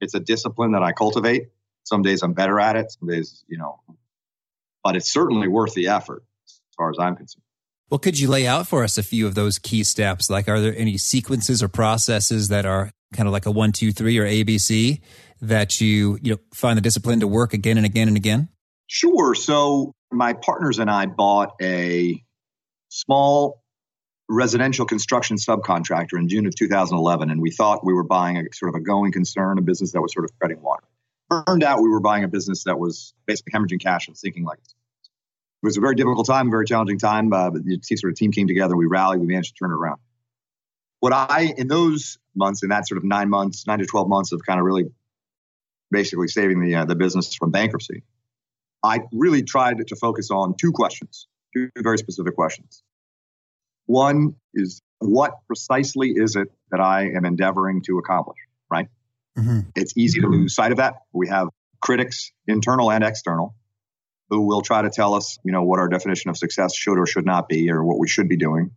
It's 0.00 0.14
a 0.14 0.20
discipline 0.20 0.72
that 0.72 0.82
I 0.82 0.92
cultivate. 0.92 1.48
Some 1.84 2.02
days 2.02 2.22
I'm 2.22 2.34
better 2.34 2.60
at 2.60 2.76
it, 2.76 2.92
some 2.92 3.08
days, 3.08 3.44
you 3.48 3.58
know, 3.58 3.80
but 4.84 4.94
it's 4.94 5.12
certainly 5.12 5.48
worth 5.48 5.74
the 5.74 5.88
effort 5.88 6.22
as 6.46 6.60
far 6.76 6.90
as 6.90 6.96
I'm 7.00 7.16
concerned. 7.16 7.42
Well, 7.90 7.98
could 7.98 8.18
you 8.18 8.28
lay 8.28 8.46
out 8.46 8.68
for 8.68 8.84
us 8.84 8.96
a 8.96 9.02
few 9.02 9.26
of 9.26 9.34
those 9.34 9.58
key 9.58 9.84
steps? 9.84 10.30
Like, 10.30 10.48
are 10.48 10.60
there 10.60 10.74
any 10.76 10.96
sequences 10.96 11.62
or 11.62 11.68
processes 11.68 12.48
that 12.48 12.64
are 12.64 12.90
kind 13.12 13.26
of 13.26 13.32
like 13.32 13.46
a 13.46 13.50
one, 13.50 13.72
two, 13.72 13.92
three 13.92 14.18
or 14.18 14.24
ABC 14.24 15.00
that 15.40 15.80
you 15.80 16.18
you 16.22 16.32
know 16.32 16.38
find 16.54 16.76
the 16.76 16.82
discipline 16.82 17.20
to 17.20 17.26
work 17.26 17.52
again 17.52 17.76
and 17.76 17.86
again 17.86 18.08
and 18.08 18.16
again? 18.16 18.48
Sure. 18.86 19.34
So 19.34 19.94
my 20.10 20.34
partners 20.34 20.78
and 20.78 20.90
I 20.90 21.06
bought 21.06 21.52
a 21.60 22.22
small 22.88 23.61
residential 24.32 24.86
construction 24.86 25.36
subcontractor 25.36 26.18
in 26.18 26.28
June 26.28 26.46
of 26.46 26.54
2011, 26.54 27.30
and 27.30 27.40
we 27.40 27.50
thought 27.50 27.84
we 27.84 27.92
were 27.92 28.04
buying 28.04 28.36
a 28.36 28.44
sort 28.52 28.74
of 28.74 28.80
a 28.80 28.80
going 28.80 29.12
concern, 29.12 29.58
a 29.58 29.62
business 29.62 29.92
that 29.92 30.00
was 30.00 30.12
sort 30.12 30.24
of 30.24 30.36
treading 30.38 30.62
water. 30.62 30.84
Turned 31.46 31.62
out 31.62 31.82
we 31.82 31.88
were 31.88 32.00
buying 32.00 32.24
a 32.24 32.28
business 32.28 32.64
that 32.64 32.78
was 32.78 33.14
basically 33.26 33.52
hemorrhaging 33.52 33.80
cash 33.80 34.08
and 34.08 34.16
sinking 34.16 34.44
like 34.44 34.58
it 35.62 35.66
was 35.66 35.76
a 35.76 35.80
very 35.80 35.94
difficult 35.94 36.26
time, 36.26 36.50
very 36.50 36.66
challenging 36.66 36.98
time. 36.98 37.32
Uh, 37.32 37.50
but 37.50 37.64
the 37.64 37.78
sort 37.96 38.12
of 38.12 38.18
team 38.18 38.32
came 38.32 38.48
together, 38.48 38.76
we 38.76 38.86
rallied, 38.86 39.20
we 39.20 39.26
managed 39.26 39.56
to 39.56 39.64
turn 39.64 39.70
it 39.70 39.74
around. 39.74 40.00
What 41.00 41.12
I, 41.12 41.54
in 41.56 41.68
those 41.68 42.18
months, 42.34 42.62
in 42.62 42.70
that 42.70 42.88
sort 42.88 42.98
of 42.98 43.04
nine 43.04 43.30
months, 43.30 43.66
nine 43.66 43.78
to 43.78 43.86
12 43.86 44.08
months 44.08 44.32
of 44.32 44.42
kind 44.44 44.58
of 44.58 44.66
really 44.66 44.86
basically 45.90 46.28
saving 46.28 46.60
the 46.60 46.74
uh, 46.74 46.84
the 46.84 46.96
business 46.96 47.34
from 47.34 47.50
bankruptcy. 47.50 48.02
I 48.82 49.00
really 49.12 49.42
tried 49.42 49.86
to 49.86 49.96
focus 49.96 50.30
on 50.30 50.54
two 50.56 50.72
questions, 50.72 51.28
two 51.54 51.70
very 51.76 51.98
specific 51.98 52.34
questions. 52.34 52.82
One 53.92 54.36
is 54.54 54.80
what 55.00 55.32
precisely 55.46 56.12
is 56.16 56.34
it 56.34 56.48
that 56.70 56.80
I 56.80 57.10
am 57.10 57.26
endeavoring 57.26 57.82
to 57.82 57.98
accomplish, 57.98 58.38
right? 58.70 58.88
Mm-hmm. 59.38 59.68
It's 59.76 59.92
easy 59.98 60.22
to 60.22 60.28
lose 60.28 60.54
sight 60.54 60.72
of 60.72 60.78
that. 60.78 60.94
We 61.12 61.28
have 61.28 61.48
critics, 61.82 62.32
internal 62.46 62.90
and 62.90 63.04
external, 63.04 63.54
who 64.30 64.46
will 64.46 64.62
try 64.62 64.80
to 64.80 64.88
tell 64.88 65.12
us, 65.12 65.38
you 65.44 65.52
know, 65.52 65.62
what 65.62 65.78
our 65.78 65.88
definition 65.88 66.30
of 66.30 66.38
success 66.38 66.74
should 66.74 66.98
or 66.98 67.06
should 67.06 67.26
not 67.26 67.50
be 67.50 67.70
or 67.70 67.84
what 67.84 67.98
we 67.98 68.08
should 68.08 68.30
be 68.30 68.38
doing. 68.38 68.70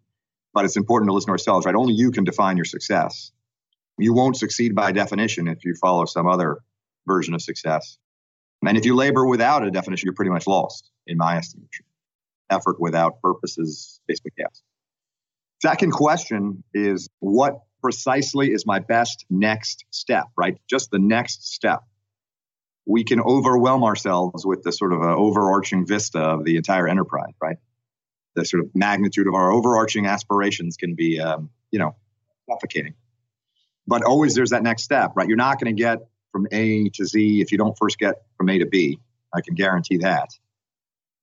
But 0.53 0.65
it's 0.65 0.75
important 0.75 1.07
to 1.07 1.13
listen 1.13 1.27
to 1.27 1.31
ourselves, 1.31 1.65
right? 1.65 1.75
Only 1.75 1.93
you 1.93 2.11
can 2.11 2.25
define 2.25 2.57
your 2.57 2.65
success. 2.65 3.31
You 3.97 4.13
won't 4.13 4.35
succeed 4.35 4.75
by 4.75 4.91
definition 4.91 5.47
if 5.47 5.63
you 5.63 5.75
follow 5.75 6.03
some 6.03 6.27
other 6.27 6.57
version 7.07 7.33
of 7.35 7.41
success. 7.41 7.97
And 8.67 8.77
if 8.77 8.83
you 8.83 8.95
labor 8.95 9.25
without 9.25 9.65
a 9.65 9.71
definition, 9.71 10.07
you're 10.07 10.13
pretty 10.13 10.31
much 10.31 10.45
lost, 10.45 10.91
in 11.07 11.17
my 11.17 11.37
estimation. 11.37 11.85
Effort 12.49 12.81
without 12.81 13.21
purpose 13.21 13.57
is 13.57 14.01
basically 14.07 14.33
yes. 14.37 14.61
Second 15.65 15.93
question 15.93 16.63
is 16.75 17.09
what 17.21 17.61
precisely 17.81 18.51
is 18.51 18.67
my 18.67 18.77
best 18.77 19.25
next 19.31 19.83
step, 19.89 20.25
right? 20.37 20.59
Just 20.69 20.91
the 20.91 20.99
next 20.99 21.51
step. 21.55 21.79
we 22.85 23.03
can 23.03 23.19
overwhelm 23.19 23.83
ourselves 23.83 24.45
with 24.45 24.61
the 24.61 24.71
sort 24.71 24.93
of 24.93 25.01
overarching 25.01 25.87
vista 25.87 26.19
of 26.19 26.45
the 26.45 26.57
entire 26.57 26.87
enterprise, 26.87 27.33
right? 27.41 27.57
The 28.35 28.45
sort 28.45 28.63
of 28.63 28.75
magnitude 28.75 29.25
of 29.25 29.33
our 29.33 29.51
overarching 29.51 30.05
aspirations 30.05 30.77
can 30.77 30.93
be, 30.93 31.19
um, 31.19 31.49
you 31.71 31.79
know, 31.79 31.95
suffocating. 32.47 32.93
But 33.87 34.03
always 34.03 34.35
there's 34.35 34.51
that 34.51 34.61
next 34.61 34.83
step, 34.83 35.13
right? 35.15 35.27
You're 35.27 35.35
not 35.35 35.59
going 35.59 35.75
to 35.75 35.81
get 35.81 35.97
from 36.31 36.45
A 36.51 36.89
to 36.89 37.05
Z 37.05 37.41
if 37.41 37.51
you 37.51 37.57
don't 37.57 37.75
first 37.75 37.97
get 37.97 38.21
from 38.37 38.49
A 38.49 38.59
to 38.59 38.67
B. 38.67 38.99
I 39.33 39.41
can 39.41 39.55
guarantee 39.55 39.97
that. 39.97 40.29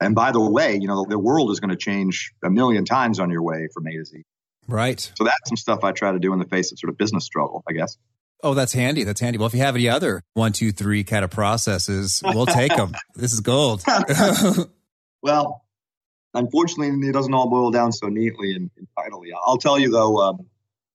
And 0.00 0.16
by 0.16 0.32
the 0.32 0.40
way, 0.40 0.78
you 0.80 0.88
know, 0.88 1.06
the 1.08 1.16
world 1.16 1.52
is 1.52 1.60
going 1.60 1.70
to 1.70 1.76
change 1.76 2.32
a 2.42 2.50
million 2.50 2.84
times 2.84 3.20
on 3.20 3.30
your 3.30 3.42
way 3.42 3.68
from 3.72 3.86
A 3.86 3.92
to 3.92 4.04
Z. 4.04 4.24
Right. 4.68 5.00
So 5.16 5.24
that's 5.24 5.48
some 5.48 5.56
stuff 5.56 5.84
I 5.84 5.92
try 5.92 6.12
to 6.12 6.18
do 6.18 6.32
in 6.32 6.38
the 6.38 6.44
face 6.46 6.72
of 6.72 6.78
sort 6.78 6.90
of 6.90 6.98
business 6.98 7.24
struggle, 7.24 7.62
I 7.68 7.72
guess. 7.72 7.96
Oh, 8.42 8.54
that's 8.54 8.72
handy. 8.72 9.04
That's 9.04 9.20
handy. 9.20 9.38
Well, 9.38 9.46
if 9.46 9.54
you 9.54 9.60
have 9.60 9.76
any 9.76 9.88
other 9.88 10.22
one, 10.34 10.52
two, 10.52 10.72
three 10.72 11.04
kind 11.04 11.24
of 11.24 11.30
processes, 11.30 12.22
we'll 12.24 12.46
take 12.46 12.74
them. 12.74 12.92
this 13.14 13.32
is 13.32 13.40
gold. 13.40 13.82
well, 15.22 15.64
unfortunately, 16.34 17.08
it 17.08 17.12
doesn't 17.12 17.32
all 17.32 17.48
boil 17.48 17.70
down 17.70 17.92
so 17.92 18.08
neatly 18.08 18.54
and, 18.54 18.70
and 18.76 18.88
tidily. 18.98 19.30
I'll 19.32 19.58
tell 19.58 19.78
you, 19.78 19.90
though, 19.90 20.18
um, 20.18 20.46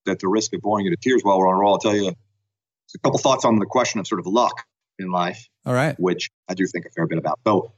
at 0.08 0.20
the 0.20 0.28
risk 0.28 0.54
of 0.54 0.62
boring 0.62 0.86
you 0.86 0.92
to 0.92 0.98
tears 0.98 1.22
while 1.24 1.40
we're 1.40 1.48
on 1.48 1.56
a 1.56 1.60
roll, 1.60 1.74
I'll 1.74 1.80
tell 1.80 1.96
you 1.96 2.10
a 2.10 3.00
couple 3.00 3.20
thoughts 3.20 3.46
on 3.46 3.60
the 3.60 3.66
question 3.66 4.00
of 4.00 4.08
sort 4.08 4.20
of 4.20 4.28
luck 4.28 4.66
in 5.00 5.10
life. 5.10 5.48
All 5.66 5.74
right. 5.74 5.98
Which 6.00 6.30
I 6.50 6.54
do 6.54 6.66
think 6.68 6.86
a 6.86 6.90
fair 6.90 7.08
bit 7.08 7.18
about. 7.18 7.40
So, 7.46 7.74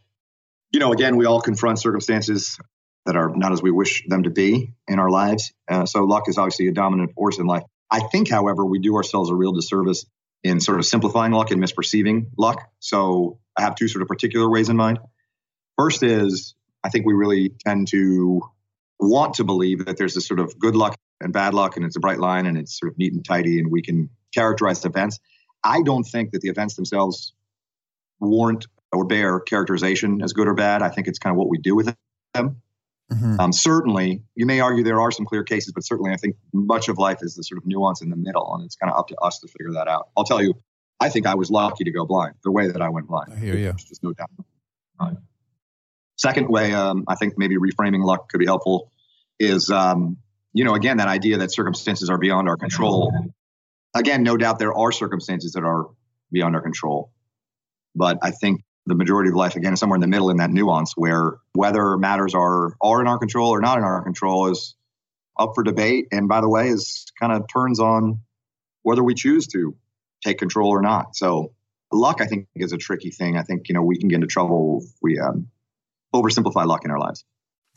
you 0.72 0.79
know, 0.79 0.93
again, 0.93 1.15
we 1.15 1.25
all 1.25 1.41
confront 1.41 1.79
circumstances 1.79 2.58
that 3.09 3.15
are 3.15 3.35
not 3.35 3.51
as 3.51 3.59
we 3.59 3.71
wish 3.71 4.03
them 4.07 4.21
to 4.21 4.29
be 4.29 4.71
in 4.87 4.99
our 4.99 5.09
lives. 5.09 5.51
Uh, 5.67 5.83
so, 5.87 6.03
luck 6.03 6.29
is 6.29 6.37
obviously 6.37 6.67
a 6.67 6.71
dominant 6.71 7.15
force 7.15 7.39
in 7.39 7.47
life. 7.47 7.63
I 7.89 8.01
think, 8.01 8.29
however, 8.29 8.63
we 8.63 8.77
do 8.77 8.95
ourselves 8.97 9.31
a 9.31 9.35
real 9.35 9.51
disservice 9.51 10.05
in 10.43 10.59
sort 10.59 10.77
of 10.77 10.85
simplifying 10.85 11.31
luck 11.31 11.49
and 11.49 11.59
misperceiving 11.59 12.27
luck. 12.37 12.69
So, 12.77 13.39
I 13.57 13.63
have 13.63 13.73
two 13.73 13.87
sort 13.87 14.03
of 14.03 14.07
particular 14.07 14.47
ways 14.47 14.69
in 14.69 14.77
mind. 14.77 14.99
First 15.75 16.03
is 16.03 16.53
I 16.83 16.89
think 16.89 17.07
we 17.07 17.13
really 17.13 17.49
tend 17.49 17.87
to 17.87 18.43
want 18.99 19.33
to 19.35 19.43
believe 19.43 19.85
that 19.85 19.97
there's 19.97 20.13
this 20.13 20.27
sort 20.27 20.39
of 20.39 20.59
good 20.59 20.75
luck 20.75 20.95
and 21.19 21.33
bad 21.33 21.55
luck, 21.55 21.77
and 21.77 21.85
it's 21.85 21.95
a 21.95 21.99
bright 21.99 22.19
line 22.19 22.45
and 22.45 22.59
it's 22.59 22.77
sort 22.77 22.91
of 22.91 22.99
neat 22.99 23.13
and 23.13 23.25
tidy, 23.25 23.57
and 23.57 23.71
we 23.71 23.81
can 23.81 24.11
characterize 24.35 24.85
events. 24.85 25.19
I 25.63 25.81
don't 25.81 26.03
think 26.03 26.33
that 26.33 26.41
the 26.41 26.49
events 26.49 26.75
themselves 26.75 27.33
warrant 28.19 28.67
or 28.91 29.05
bear 29.05 29.39
characterization 29.39 30.21
as 30.21 30.33
good 30.33 30.47
or 30.47 30.53
bad. 30.53 30.83
I 30.83 30.89
think 30.89 31.07
it's 31.07 31.17
kind 31.17 31.33
of 31.33 31.37
what 31.39 31.49
we 31.49 31.57
do 31.57 31.75
with 31.75 31.95
them. 32.35 32.61
Mm-hmm. 33.11 33.39
Um, 33.39 33.51
certainly, 33.51 34.21
you 34.35 34.45
may 34.45 34.59
argue 34.59 34.83
there 34.83 35.01
are 35.01 35.11
some 35.11 35.25
clear 35.25 35.43
cases, 35.43 35.73
but 35.73 35.83
certainly 35.83 36.11
I 36.11 36.17
think 36.17 36.35
much 36.53 36.89
of 36.89 36.97
life 36.97 37.19
is 37.21 37.35
the 37.35 37.43
sort 37.43 37.57
of 37.57 37.65
nuance 37.65 38.01
in 38.01 38.09
the 38.09 38.15
middle, 38.15 38.53
and 38.55 38.65
it's 38.65 38.75
kind 38.75 38.91
of 38.91 38.99
up 38.99 39.07
to 39.07 39.15
us 39.17 39.39
to 39.39 39.47
figure 39.47 39.73
that 39.73 39.87
out. 39.87 40.09
I'll 40.15 40.25
tell 40.25 40.41
you, 40.41 40.53
I 40.99 41.09
think 41.09 41.25
I 41.25 41.35
was 41.35 41.49
lucky 41.49 41.85
to 41.85 41.91
go 41.91 42.05
blind 42.05 42.35
the 42.43 42.51
way 42.51 42.67
that 42.67 42.81
I 42.81 42.89
went 42.89 43.07
blind. 43.07 43.33
I 43.33 43.37
hear 43.37 43.55
you. 43.55 43.63
There's 43.63 43.85
just 43.85 44.03
no 44.03 44.13
doubt. 44.13 44.29
Uh, 44.99 45.11
second 46.17 46.49
way, 46.49 46.73
um, 46.73 47.05
I 47.07 47.15
think 47.15 47.33
maybe 47.37 47.55
reframing 47.57 48.03
luck 48.03 48.29
could 48.29 48.39
be 48.39 48.45
helpful 48.45 48.91
is, 49.39 49.71
um, 49.71 50.17
you 50.53 50.65
know, 50.65 50.75
again, 50.75 50.97
that 50.97 51.07
idea 51.07 51.37
that 51.37 51.51
circumstances 51.51 52.09
are 52.09 52.17
beyond 52.17 52.49
our 52.49 52.57
control. 52.57 53.11
Again, 53.95 54.23
no 54.23 54.37
doubt 54.37 54.59
there 54.59 54.73
are 54.73 54.91
circumstances 54.91 55.53
that 55.53 55.63
are 55.63 55.87
beyond 56.31 56.55
our 56.55 56.61
control. 56.61 57.11
But 57.95 58.19
I 58.21 58.31
think 58.31 58.61
the 58.89 58.96
majority 58.96 59.29
of 59.29 59.36
life, 59.36 59.55
again, 59.55 59.74
is 59.74 59.79
somewhere 59.79 59.96
in 59.96 60.01
the 60.01 60.08
middle 60.08 60.29
in 60.29 60.38
that 60.38 60.50
nuance 60.50 60.93
where 60.98 61.38
whether 61.53 61.98
matters 61.98 62.36
are, 62.36 62.75
are 62.81 63.01
in 63.01 63.08
our 63.08 63.17
control 63.17 63.50
or 63.50 63.62
not 63.62 63.77
in 63.77 63.84
our 63.84 64.03
control 64.03 64.51
is 64.51 64.75
up 65.38 65.51
for 65.55 65.63
debate. 65.63 66.08
And 66.12 66.27
by 66.27 66.41
the 66.41 66.50
way, 66.50 66.67
is 66.67 67.05
kind 67.19 67.31
of 67.31 67.48
turns 67.48 67.79
on 67.79 68.19
whether 68.84 69.03
we 69.03 69.13
choose 69.13 69.48
to 69.48 69.75
take 70.25 70.38
control 70.38 70.69
or 70.69 70.81
not. 70.81 71.15
So 71.15 71.53
luck, 71.91 72.22
I 72.22 72.25
think, 72.25 72.48
is 72.55 72.74
a 72.74 72.77
tricky 72.77 73.12
thing. 73.12 73.38
I 73.38 73.43
think, 73.43 73.69
you 73.69 73.75
know, 73.75 73.84
we 73.84 73.98
can 73.98 74.10
get 74.10 74.15
into 74.15 74.27
trouble 74.27 74.81
if 74.84 74.91
we 75.01 75.19
um, 75.19 75.48
oversimplify 76.13 76.65
luck 76.65 76.84
in 76.86 76.91
our 76.91 77.00
lives. 77.00 77.24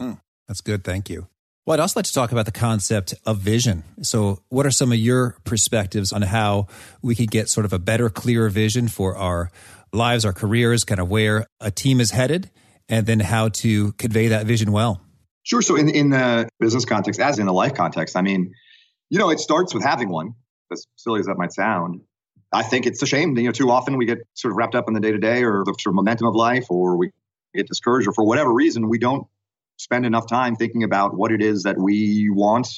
Hmm. 0.00 0.14
That's 0.48 0.60
good. 0.60 0.84
Thank 0.84 1.08
you. 1.08 1.28
Well, 1.64 1.74
I'd 1.74 1.80
also 1.80 2.00
like 2.00 2.06
to 2.06 2.12
talk 2.12 2.32
about 2.32 2.46
the 2.46 2.52
concept 2.52 3.14
of 3.24 3.38
vision. 3.38 3.84
So, 4.02 4.42
what 4.48 4.66
are 4.66 4.72
some 4.72 4.90
of 4.90 4.98
your 4.98 5.36
perspectives 5.44 6.12
on 6.12 6.22
how 6.22 6.66
we 7.02 7.14
could 7.14 7.30
get 7.30 7.48
sort 7.48 7.64
of 7.64 7.72
a 7.72 7.78
better, 7.78 8.10
clearer 8.10 8.48
vision 8.48 8.88
for 8.88 9.16
our 9.16 9.52
lives, 9.92 10.24
our 10.24 10.32
careers, 10.32 10.84
kind 10.84 11.00
of 11.00 11.10
where 11.10 11.46
a 11.60 11.70
team 11.70 12.00
is 12.00 12.10
headed, 12.10 12.50
and 12.88 13.06
then 13.06 13.20
how 13.20 13.48
to 13.48 13.92
convey 13.92 14.28
that 14.28 14.46
vision 14.46 14.72
well? 14.72 15.00
Sure. 15.42 15.62
So, 15.62 15.76
in, 15.76 15.88
in 15.88 16.10
the 16.10 16.48
business 16.60 16.84
context, 16.84 17.20
as 17.20 17.38
in 17.38 17.46
the 17.46 17.52
life 17.52 17.74
context, 17.74 18.16
I 18.16 18.22
mean, 18.22 18.52
you 19.10 19.18
know, 19.18 19.30
it 19.30 19.40
starts 19.40 19.74
with 19.74 19.82
having 19.82 20.08
one, 20.08 20.34
as 20.72 20.86
silly 20.96 21.20
as 21.20 21.26
that 21.26 21.36
might 21.36 21.52
sound. 21.52 22.00
I 22.52 22.62
think 22.62 22.86
it's 22.86 23.02
a 23.02 23.06
shame, 23.06 23.36
you 23.36 23.44
know, 23.44 23.52
too 23.52 23.70
often 23.70 23.96
we 23.96 24.04
get 24.04 24.18
sort 24.34 24.52
of 24.52 24.58
wrapped 24.58 24.74
up 24.74 24.86
in 24.86 24.94
the 24.94 25.00
day 25.00 25.10
to 25.10 25.18
day 25.18 25.42
or 25.42 25.64
the 25.64 25.74
sort 25.78 25.92
of 25.92 25.94
momentum 25.94 26.26
of 26.26 26.34
life, 26.34 26.66
or 26.70 26.96
we 26.96 27.10
get 27.54 27.66
discouraged, 27.66 28.08
or 28.08 28.12
for 28.12 28.24
whatever 28.24 28.52
reason, 28.52 28.88
we 28.88 28.98
don't 28.98 29.26
spend 29.78 30.06
enough 30.06 30.28
time 30.28 30.56
thinking 30.56 30.82
about 30.82 31.14
what 31.14 31.32
it 31.32 31.42
is 31.42 31.64
that 31.64 31.78
we 31.78 32.28
want 32.30 32.68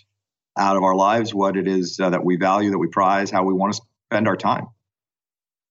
out 0.57 0.77
of 0.77 0.85
our 0.85 0.95
lives, 0.95 1.35
what 1.35 1.57
it 1.57 1.67
is 1.67 1.99
uh, 2.01 2.11
that 2.11 2.25
we 2.25 2.37
value, 2.37 2.71
that 2.71 2.79
we 2.79 2.87
prize, 2.87 3.31
how 3.31 3.43
we 3.45 3.53
want 3.53 3.75
to 3.75 3.83
spend 4.11 4.29
our 4.29 4.37
time. 4.37 4.69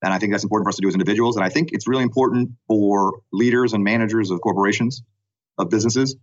And 0.03 0.13
I 0.13 0.19
think 0.19 0.33
that's 0.33 0.43
important 0.43 0.65
for 0.65 0.69
us 0.69 0.75
to 0.75 0.81
do 0.81 0.89
as 0.89 0.95
individuals. 0.95 1.37
And 1.37 1.45
I 1.45 1.49
think 1.49 1.69
it's 1.71 1.87
really 1.87 2.03
important 2.03 2.51
for 2.67 3.21
leaders 3.31 3.73
and 3.73 3.83
managers 3.83 4.31
of 4.31 4.41
corporations, 4.41 5.01
of 5.57 5.69
businesses, 5.69 6.17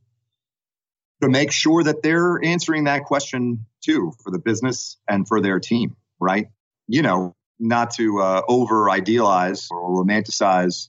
to 1.23 1.29
make 1.29 1.51
sure 1.51 1.83
that 1.83 2.03
they're 2.03 2.43
answering 2.45 2.85
that 2.85 3.05
question 3.05 3.67
too 3.83 4.13
for 4.23 4.31
the 4.31 4.39
business 4.39 4.99
and 5.09 5.27
for 5.27 5.41
their 5.41 5.61
team, 5.61 5.97
right? 6.21 6.47
You 6.89 7.03
know, 7.03 7.35
not 7.59 7.93
to 7.95 8.21
uh, 8.21 8.43
over 8.49 8.91
idealize 8.91 9.69
or 9.71 10.05
romanticize 10.05 10.89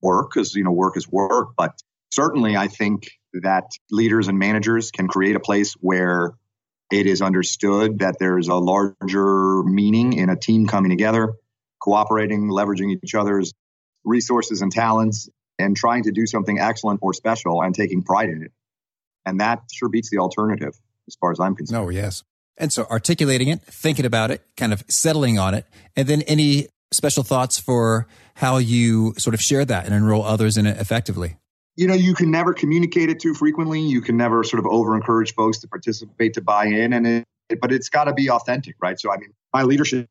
work 0.00 0.30
because, 0.32 0.54
you 0.54 0.64
know, 0.64 0.72
work 0.72 0.96
is 0.96 1.08
work. 1.08 1.50
But 1.56 1.82
certainly, 2.10 2.56
I 2.56 2.68
think 2.68 3.10
that 3.42 3.64
leaders 3.90 4.28
and 4.28 4.38
managers 4.38 4.90
can 4.90 5.08
create 5.08 5.36
a 5.36 5.40
place 5.40 5.74
where 5.74 6.32
it 6.90 7.06
is 7.06 7.22
understood 7.22 8.00
that 8.00 8.16
there's 8.18 8.48
a 8.48 8.56
larger 8.56 9.62
meaning 9.62 10.14
in 10.14 10.28
a 10.28 10.36
team 10.36 10.66
coming 10.66 10.90
together, 10.90 11.34
cooperating, 11.80 12.48
leveraging 12.48 12.98
each 13.02 13.14
other's 13.14 13.52
resources 14.04 14.62
and 14.62 14.72
talents, 14.72 15.28
and 15.58 15.76
trying 15.76 16.04
to 16.04 16.12
do 16.12 16.26
something 16.26 16.58
excellent 16.58 17.00
or 17.02 17.12
special 17.12 17.62
and 17.62 17.74
taking 17.74 18.02
pride 18.02 18.28
in 18.28 18.42
it. 18.42 18.52
And 19.26 19.40
that 19.40 19.62
sure 19.72 19.88
beats 19.88 20.10
the 20.10 20.18
alternative 20.18 20.74
as 21.06 21.16
far 21.20 21.32
as 21.32 21.40
I'm 21.40 21.54
concerned. 21.54 21.84
Oh, 21.84 21.88
yes. 21.90 22.22
And 22.56 22.72
so 22.72 22.86
articulating 22.90 23.48
it, 23.48 23.62
thinking 23.62 24.04
about 24.04 24.30
it, 24.30 24.42
kind 24.56 24.72
of 24.72 24.82
settling 24.88 25.38
on 25.38 25.54
it, 25.54 25.66
and 25.96 26.06
then 26.06 26.22
any 26.22 26.68
special 26.92 27.22
thoughts 27.22 27.58
for 27.58 28.06
how 28.34 28.58
you 28.58 29.14
sort 29.18 29.34
of 29.34 29.40
share 29.40 29.64
that 29.64 29.86
and 29.86 29.94
enroll 29.94 30.24
others 30.24 30.56
in 30.56 30.66
it 30.66 30.78
effectively? 30.78 31.36
you 31.80 31.86
know, 31.86 31.94
you 31.94 32.14
can 32.14 32.30
never 32.30 32.52
communicate 32.52 33.08
it 33.08 33.20
too 33.20 33.32
frequently. 33.32 33.80
You 33.80 34.02
can 34.02 34.18
never 34.18 34.44
sort 34.44 34.60
of 34.60 34.66
over 34.66 34.94
encourage 34.94 35.34
folks 35.34 35.60
to 35.60 35.68
participate, 35.68 36.34
to 36.34 36.42
buy 36.42 36.66
in, 36.66 36.92
and 36.92 37.06
it, 37.06 37.24
but 37.58 37.72
it's 37.72 37.88
got 37.88 38.04
to 38.04 38.12
be 38.12 38.30
authentic, 38.30 38.76
right? 38.82 39.00
So, 39.00 39.10
I 39.10 39.16
mean, 39.16 39.32
my 39.54 39.62
leadership 39.62 40.06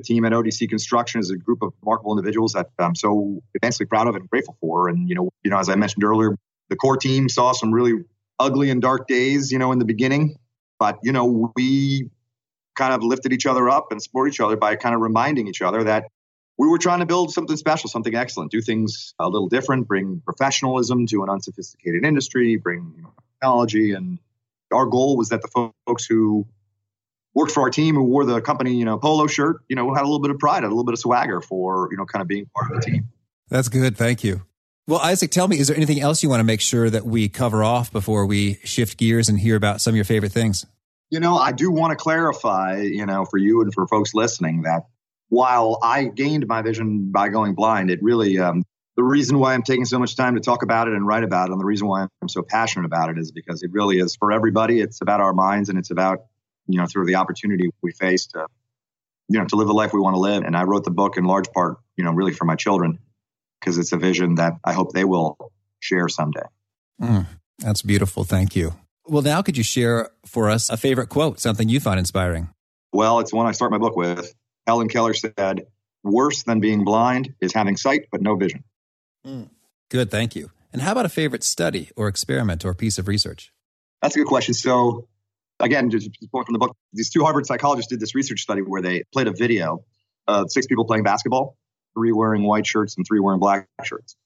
team 0.00 0.24
at 0.24 0.32
ODC 0.32 0.68
Construction 0.68 1.20
is 1.20 1.30
a 1.30 1.36
group 1.36 1.62
of 1.62 1.72
remarkable 1.82 2.16
individuals 2.16 2.52
that 2.52 2.70
I'm 2.78 2.94
so 2.94 3.42
immensely 3.60 3.86
proud 3.86 4.08
of 4.08 4.16
and 4.16 4.28
grateful 4.28 4.56
for. 4.60 4.88
And 4.88 5.08
you 5.08 5.14
know, 5.14 5.30
you 5.42 5.50
know, 5.50 5.58
as 5.58 5.68
I 5.68 5.74
mentioned 5.74 6.04
earlier, 6.04 6.36
the 6.68 6.76
core 6.76 6.96
team 6.96 7.28
saw 7.28 7.52
some 7.52 7.72
really 7.72 8.04
ugly 8.38 8.70
and 8.70 8.80
dark 8.82 9.06
days, 9.06 9.52
you 9.52 9.58
know, 9.58 9.72
in 9.72 9.78
the 9.78 9.84
beginning, 9.84 10.36
but 10.78 10.98
you 11.02 11.12
know, 11.12 11.52
we 11.56 12.10
kind 12.74 12.94
of 12.94 13.02
lifted 13.02 13.32
each 13.32 13.46
other 13.46 13.68
up 13.68 13.92
and 13.92 14.02
support 14.02 14.28
each 14.28 14.40
other 14.40 14.56
by 14.56 14.76
kind 14.76 14.94
of 14.94 15.00
reminding 15.00 15.46
each 15.46 15.62
other 15.62 15.84
that 15.84 16.06
we 16.58 16.68
were 16.68 16.78
trying 16.78 17.00
to 17.00 17.06
build 17.06 17.32
something 17.32 17.56
special, 17.56 17.88
something 17.88 18.14
excellent, 18.14 18.50
do 18.50 18.60
things 18.60 19.14
a 19.18 19.28
little 19.28 19.48
different, 19.48 19.88
bring 19.88 20.22
professionalism 20.24 21.06
to 21.06 21.22
an 21.22 21.30
unsophisticated 21.30 22.04
industry, 22.04 22.56
bring 22.56 22.92
you 22.96 23.02
know, 23.02 23.12
technology. 23.34 23.92
And 23.92 24.18
our 24.72 24.86
goal 24.86 25.16
was 25.16 25.30
that 25.30 25.42
the 25.42 25.72
folks 25.86 26.04
who 26.04 26.46
worked 27.34 27.52
for 27.52 27.62
our 27.62 27.70
team, 27.70 27.94
who 27.94 28.04
wore 28.04 28.24
the 28.24 28.40
company, 28.40 28.74
you 28.74 28.84
know, 28.84 28.98
polo 28.98 29.26
shirt, 29.26 29.62
you 29.68 29.76
know, 29.76 29.92
had 29.94 30.02
a 30.02 30.04
little 30.04 30.20
bit 30.20 30.30
of 30.30 30.38
pride, 30.38 30.64
a 30.64 30.68
little 30.68 30.84
bit 30.84 30.92
of 30.92 30.98
swagger 30.98 31.40
for, 31.40 31.88
you 31.90 31.96
know, 31.96 32.04
kind 32.04 32.20
of 32.20 32.28
being 32.28 32.46
part 32.54 32.70
of 32.70 32.80
the 32.80 32.90
team. 32.90 33.08
That's 33.48 33.68
good. 33.68 33.96
Thank 33.96 34.24
you. 34.24 34.42
Well, 34.86 35.00
Isaac, 35.00 35.30
tell 35.30 35.46
me, 35.46 35.58
is 35.58 35.68
there 35.68 35.76
anything 35.76 36.00
else 36.00 36.22
you 36.22 36.28
want 36.28 36.40
to 36.40 36.44
make 36.44 36.60
sure 36.60 36.90
that 36.90 37.06
we 37.06 37.28
cover 37.28 37.62
off 37.62 37.92
before 37.92 38.26
we 38.26 38.58
shift 38.64 38.98
gears 38.98 39.28
and 39.28 39.38
hear 39.38 39.56
about 39.56 39.80
some 39.80 39.92
of 39.92 39.96
your 39.96 40.04
favorite 40.04 40.32
things? 40.32 40.66
You 41.10 41.20
know, 41.20 41.36
I 41.36 41.52
do 41.52 41.70
want 41.70 41.92
to 41.92 41.96
clarify, 41.96 42.80
you 42.80 43.06
know, 43.06 43.24
for 43.24 43.36
you 43.36 43.60
and 43.60 43.72
for 43.72 43.86
folks 43.86 44.12
listening 44.14 44.62
that 44.62 44.86
while 45.28 45.78
I 45.82 46.04
gained 46.04 46.46
my 46.46 46.62
vision 46.62 47.12
by 47.12 47.28
going 47.28 47.54
blind, 47.54 47.90
it 47.90 48.02
really, 48.02 48.38
um, 48.38 48.64
the 48.96 49.02
reason 49.02 49.38
why 49.38 49.54
I'm 49.54 49.62
taking 49.62 49.84
so 49.84 49.98
much 49.98 50.16
time 50.16 50.34
to 50.34 50.40
talk 50.40 50.62
about 50.62 50.88
it 50.88 50.94
and 50.94 51.06
write 51.06 51.24
about 51.24 51.48
it, 51.48 51.52
and 51.52 51.60
the 51.60 51.64
reason 51.64 51.86
why 51.86 52.06
I'm 52.20 52.28
so 52.28 52.42
passionate 52.42 52.84
about 52.84 53.08
it 53.08 53.18
is 53.18 53.30
because 53.30 53.62
it 53.62 53.70
really 53.72 53.98
is 53.98 54.16
for 54.16 54.32
everybody. 54.32 54.80
It's 54.80 55.00
about 55.00 55.20
our 55.20 55.32
minds 55.32 55.68
and 55.68 55.78
it's 55.78 55.90
about, 55.90 56.24
you 56.72 56.78
know, 56.78 56.86
through 56.86 57.04
the 57.04 57.16
opportunity 57.16 57.68
we 57.82 57.92
face 57.92 58.26
to, 58.28 58.46
you 59.28 59.38
know, 59.38 59.44
to 59.44 59.56
live 59.56 59.68
the 59.68 59.74
life 59.74 59.92
we 59.92 60.00
want 60.00 60.14
to 60.14 60.20
live. 60.20 60.42
And 60.42 60.56
I 60.56 60.62
wrote 60.62 60.84
the 60.84 60.90
book 60.90 61.18
in 61.18 61.24
large 61.24 61.50
part, 61.52 61.76
you 61.96 62.04
know, 62.04 62.12
really 62.12 62.32
for 62.32 62.46
my 62.46 62.56
children 62.56 62.98
because 63.60 63.76
it's 63.76 63.92
a 63.92 63.98
vision 63.98 64.36
that 64.36 64.54
I 64.64 64.72
hope 64.72 64.92
they 64.92 65.04
will 65.04 65.36
share 65.80 66.08
someday. 66.08 66.46
Mm, 67.00 67.26
that's 67.58 67.82
beautiful. 67.82 68.24
Thank 68.24 68.56
you. 68.56 68.74
Well, 69.06 69.22
now 69.22 69.42
could 69.42 69.58
you 69.58 69.64
share 69.64 70.10
for 70.24 70.48
us 70.48 70.70
a 70.70 70.78
favorite 70.78 71.08
quote, 71.08 71.40
something 71.40 71.68
you 71.68 71.78
find 71.78 71.98
inspiring? 71.98 72.48
Well, 72.92 73.20
it's 73.20 73.32
one 73.32 73.46
I 73.46 73.52
start 73.52 73.70
my 73.70 73.78
book 73.78 73.96
with. 73.96 74.34
Helen 74.66 74.88
Keller 74.88 75.12
said, 75.12 75.66
worse 76.02 76.42
than 76.44 76.60
being 76.60 76.84
blind 76.84 77.34
is 77.40 77.52
having 77.52 77.76
sight 77.76 78.06
but 78.10 78.22
no 78.22 78.36
vision. 78.36 78.64
Mm. 79.26 79.50
Good, 79.90 80.10
thank 80.10 80.34
you. 80.34 80.50
And 80.72 80.80
how 80.80 80.92
about 80.92 81.04
a 81.04 81.10
favorite 81.10 81.44
study 81.44 81.90
or 81.96 82.08
experiment 82.08 82.64
or 82.64 82.72
piece 82.72 82.98
of 82.98 83.08
research? 83.08 83.52
That's 84.00 84.16
a 84.16 84.20
good 84.20 84.26
question. 84.26 84.54
So, 84.54 85.06
again, 85.62 85.88
just 85.88 86.06
a 86.06 86.28
point 86.28 86.46
from 86.46 86.52
the 86.52 86.58
book, 86.58 86.76
these 86.92 87.08
two 87.08 87.22
Harvard 87.22 87.46
psychologists 87.46 87.88
did 87.88 88.00
this 88.00 88.14
research 88.14 88.40
study 88.40 88.60
where 88.60 88.82
they 88.82 89.04
played 89.12 89.28
a 89.28 89.32
video 89.32 89.84
of 90.26 90.50
six 90.50 90.66
people 90.66 90.84
playing 90.84 91.04
basketball, 91.04 91.56
three 91.94 92.12
wearing 92.12 92.42
white 92.42 92.66
shirts 92.66 92.96
and 92.96 93.06
three 93.06 93.20
wearing 93.20 93.40
black 93.40 93.68
shirts. 93.84 94.16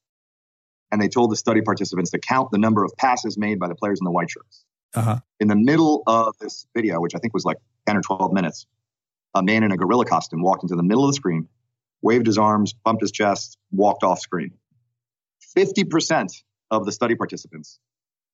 And 0.91 1.01
they 1.01 1.07
told 1.07 1.31
the 1.31 1.35
study 1.35 1.61
participants 1.61 2.11
to 2.11 2.19
count 2.19 2.49
the 2.51 2.57
number 2.57 2.83
of 2.83 2.91
passes 2.97 3.37
made 3.37 3.59
by 3.59 3.67
the 3.67 3.75
players 3.75 3.99
in 4.01 4.05
the 4.05 4.11
white 4.11 4.29
shirts. 4.29 4.65
Uh-huh. 4.93 5.19
In 5.39 5.47
the 5.47 5.55
middle 5.55 6.03
of 6.07 6.35
this 6.39 6.65
video, 6.75 6.99
which 6.99 7.13
I 7.13 7.19
think 7.19 7.33
was 7.33 7.45
like 7.45 7.57
10 7.87 7.97
or 7.97 8.01
12 8.01 8.33
minutes, 8.33 8.65
a 9.35 9.43
man 9.43 9.63
in 9.63 9.71
a 9.71 9.77
gorilla 9.77 10.05
costume 10.05 10.41
walked 10.41 10.63
into 10.63 10.75
the 10.75 10.83
middle 10.83 11.03
of 11.03 11.09
the 11.09 11.15
screen, 11.15 11.47
waved 12.01 12.25
his 12.25 12.37
arms, 12.37 12.73
bumped 12.73 13.01
his 13.01 13.11
chest, 13.11 13.57
walked 13.71 14.03
off 14.03 14.19
screen. 14.19 14.53
50% 15.55 16.31
of 16.71 16.85
the 16.85 16.91
study 16.91 17.15
participants 17.15 17.79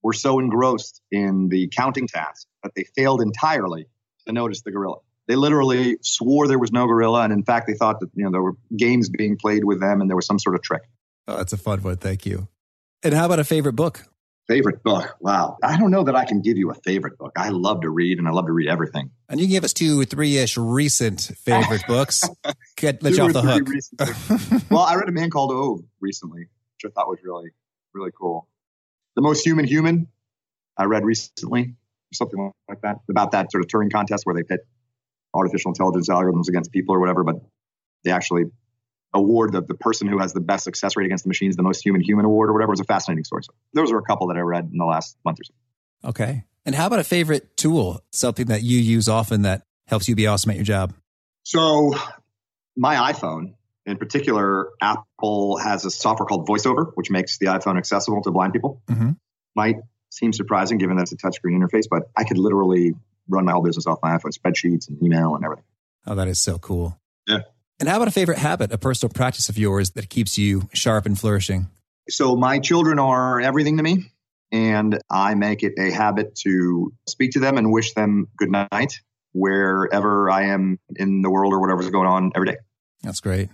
were 0.04 0.14
so 0.14 0.40
engrossed 0.40 1.02
in 1.12 1.48
the 1.50 1.70
counting 1.70 2.08
task 2.08 2.46
that 2.62 2.74
they 2.76 2.84
failed 2.96 3.22
entirely 3.22 3.88
to 4.28 4.34
notice 4.34 4.62
the 4.62 4.72
gorilla. 4.72 4.98
They 5.28 5.36
literally 5.36 5.98
swore 6.02 6.48
there 6.48 6.60
was 6.60 6.74
no 6.74 6.86
gorilla, 6.86 7.24
and 7.24 7.32
in 7.32 7.44
fact, 7.44 7.68
they 7.68 7.74
thought 7.74 8.02
that 8.02 8.10
you 8.14 8.26
know 8.26 8.32
there 8.32 8.42
were 8.42 8.56
games 8.76 9.10
being 9.10 9.38
played 9.38 9.64
with 9.64 9.80
them, 9.80 10.02
and 10.02 10.10
there 10.10 10.18
was 10.18 10.26
some 10.26 10.38
sort 10.38 10.56
of 10.56 10.62
trick. 10.62 10.82
Oh, 11.28 11.38
that's 11.38 11.54
a 11.54 11.58
fun 11.58 11.82
one. 11.82 11.96
Thank 11.98 12.26
you. 12.26 12.50
And 13.04 13.14
how 13.14 13.26
about 13.26 13.40
a 13.40 13.46
favorite 13.46 13.74
book? 13.74 14.06
Favorite 14.50 14.84
book? 14.84 15.16
Wow, 15.22 15.58
I 15.64 15.78
don't 15.78 15.92
know 15.92 16.04
that 16.04 16.16
I 16.18 16.26
can 16.26 16.42
give 16.42 16.58
you 16.58 16.72
a 16.72 16.74
favorite 16.74 17.18
book. 17.18 17.32
I 17.38 17.50
love 17.50 17.82
to 17.82 17.90
read, 17.90 18.20
and 18.20 18.28
I 18.28 18.32
love 18.32 18.48
to 18.48 18.52
read 18.52 18.68
everything. 18.68 19.12
And 19.30 19.40
you 19.40 19.46
can 19.46 19.54
give 19.54 19.64
us 19.64 19.72
two 19.72 20.02
or 20.02 20.06
three 20.06 20.38
ish 20.38 20.58
recent 20.58 21.22
favorite 21.38 21.84
books. 21.88 22.24
Get 22.76 23.02
let 23.02 23.14
you 23.14 23.24
off 23.24 23.32
the 23.32 23.42
hook. 23.42 24.70
well, 24.70 24.82
I 24.82 24.96
read 24.96 25.08
a 25.08 25.14
man 25.14 25.30
called 25.30 25.52
Ove 25.52 25.86
recently, 26.02 26.42
which 26.42 26.92
I 26.92 26.94
thought 26.94 27.08
was 27.08 27.20
really 27.24 27.52
really 27.94 28.12
cool. 28.20 28.48
The 29.16 29.22
Most 29.22 29.46
Human 29.46 29.66
Human, 29.66 30.08
I 30.78 30.86
read 30.86 31.06
recently, 31.06 31.76
something 32.14 32.52
like 32.68 32.82
that, 32.82 32.98
about 33.10 33.32
that 33.32 33.52
sort 33.52 33.64
of 33.64 33.70
Turing 33.70 33.92
contest 33.92 34.26
where 34.26 34.36
they 34.36 34.44
pit 34.44 34.62
artificial 35.34 35.72
intelligence 35.72 36.10
algorithms 36.10 36.48
against 36.48 36.72
people 36.72 36.96
or 36.96 37.00
whatever, 37.00 37.24
but 37.24 37.36
they 38.04 38.12
actually 38.12 38.46
award 39.14 39.52
the, 39.52 39.62
the 39.62 39.76
person 39.76 40.08
who 40.08 40.20
has 40.20 40.34
the 40.34 40.40
best 40.40 40.64
success 40.64 40.98
rate 40.98 41.06
against 41.06 41.24
the 41.24 41.28
machines 41.28 41.56
the 41.56 41.64
most 41.64 41.86
human 41.86 42.02
human 42.02 42.26
award 42.26 42.50
or 42.50 42.54
whatever 42.54 42.72
it 42.72 42.74
was 42.74 42.80
a 42.80 42.86
fascinating 42.86 43.24
story. 43.24 43.44
So 43.44 43.54
those 43.74 43.92
are 43.92 43.98
a 43.98 44.04
couple 44.04 44.28
that 44.28 44.38
I 44.38 44.42
read 44.42 44.70
in 44.72 44.78
the 44.78 44.86
last 44.86 45.18
month 45.24 45.40
or 45.40 45.44
so. 45.44 45.54
Okay. 46.10 46.44
And 46.66 46.74
how 46.74 46.88
about 46.88 47.00
a 47.00 47.04
favorite 47.04 47.56
tool, 47.56 48.02
something 48.12 48.48
that 48.48 48.64
you 48.64 48.80
use 48.80 49.08
often 49.08 49.44
that 49.44 49.64
helps 49.88 50.08
you 50.08 50.16
be 50.16 50.28
awesome 50.28 50.52
at 50.52 50.56
your 50.56 50.66
job? 50.66 50.94
So 51.44 51.96
my 52.76 53.14
iPhone 53.14 53.54
in 53.86 53.98
particular, 53.98 54.70
Apple 54.82 55.58
has 55.58 55.86
a 55.86 55.92
software 55.92 56.26
called 56.26 56.48
VoiceOver, 56.48 56.92
which 56.96 57.10
makes 57.10 57.38
the 57.38 57.48
iPhone 57.48 57.78
accessible 57.78 58.22
to 58.24 58.32
blind 58.32 58.54
people. 58.54 58.82
Mm-hmm. 58.90 59.12
Might 59.56 59.78
seem 60.10 60.32
surprising 60.32 60.78
given 60.78 60.98
that 60.98 61.04
it's 61.04 61.12
a 61.12 61.18
touchscreen 61.18 61.58
interface, 61.58 61.86
but 61.90 62.04
I 62.16 62.24
could 62.24 62.38
literally 62.38 62.94
run 63.28 63.46
my 63.46 63.52
whole 63.52 63.64
business 63.64 63.88
off 63.88 64.00
my 64.02 64.18
iPhone, 64.18 64.38
spreadsheets 64.38 64.88
and 64.88 65.02
email 65.02 65.36
and 65.36 65.44
everything. 65.44 65.66
Oh, 66.06 66.16
that 66.16 66.28
is 66.28 66.40
so 66.40 66.58
cool. 66.58 67.00
Yeah. 67.28 67.40
And 67.80 67.90
how 67.90 67.98
about 67.98 68.08
a 68.08 68.12
favorite 68.12 68.38
habit, 68.38 68.72
a 68.72 68.78
personal 68.78 69.12
practice 69.12 69.50
of 69.50 69.58
yours 69.58 69.92
that 69.92 70.10
keeps 70.10 70.38
you 70.38 70.70
sharp 70.74 71.06
and 71.06 71.20
flourishing? 71.20 71.68
So, 72.10 72.36
my 72.36 72.60
children 72.60 73.00
are 73.00 73.40
everything 73.40 73.78
to 73.78 73.84
me, 73.84 74.12
and 74.52 75.00
I 75.10 75.36
make 75.36 75.64
it 75.64 75.74
a 75.78 75.90
habit 75.90 76.36
to 76.44 76.94
speak 77.08 77.32
to 77.32 77.40
them 77.40 77.58
and 77.58 77.72
wish 77.72 77.94
them 77.94 78.28
good 78.38 78.52
night 78.52 79.00
wherever 79.32 80.30
I 80.30 80.44
am 80.48 80.80
in 80.96 81.22
the 81.22 81.30
world 81.30 81.54
or 81.54 81.60
whatever's 81.60 81.90
going 81.90 82.08
on 82.08 82.32
every 82.36 82.48
day. 82.48 82.58
That's 83.02 83.22
great. 83.22 83.50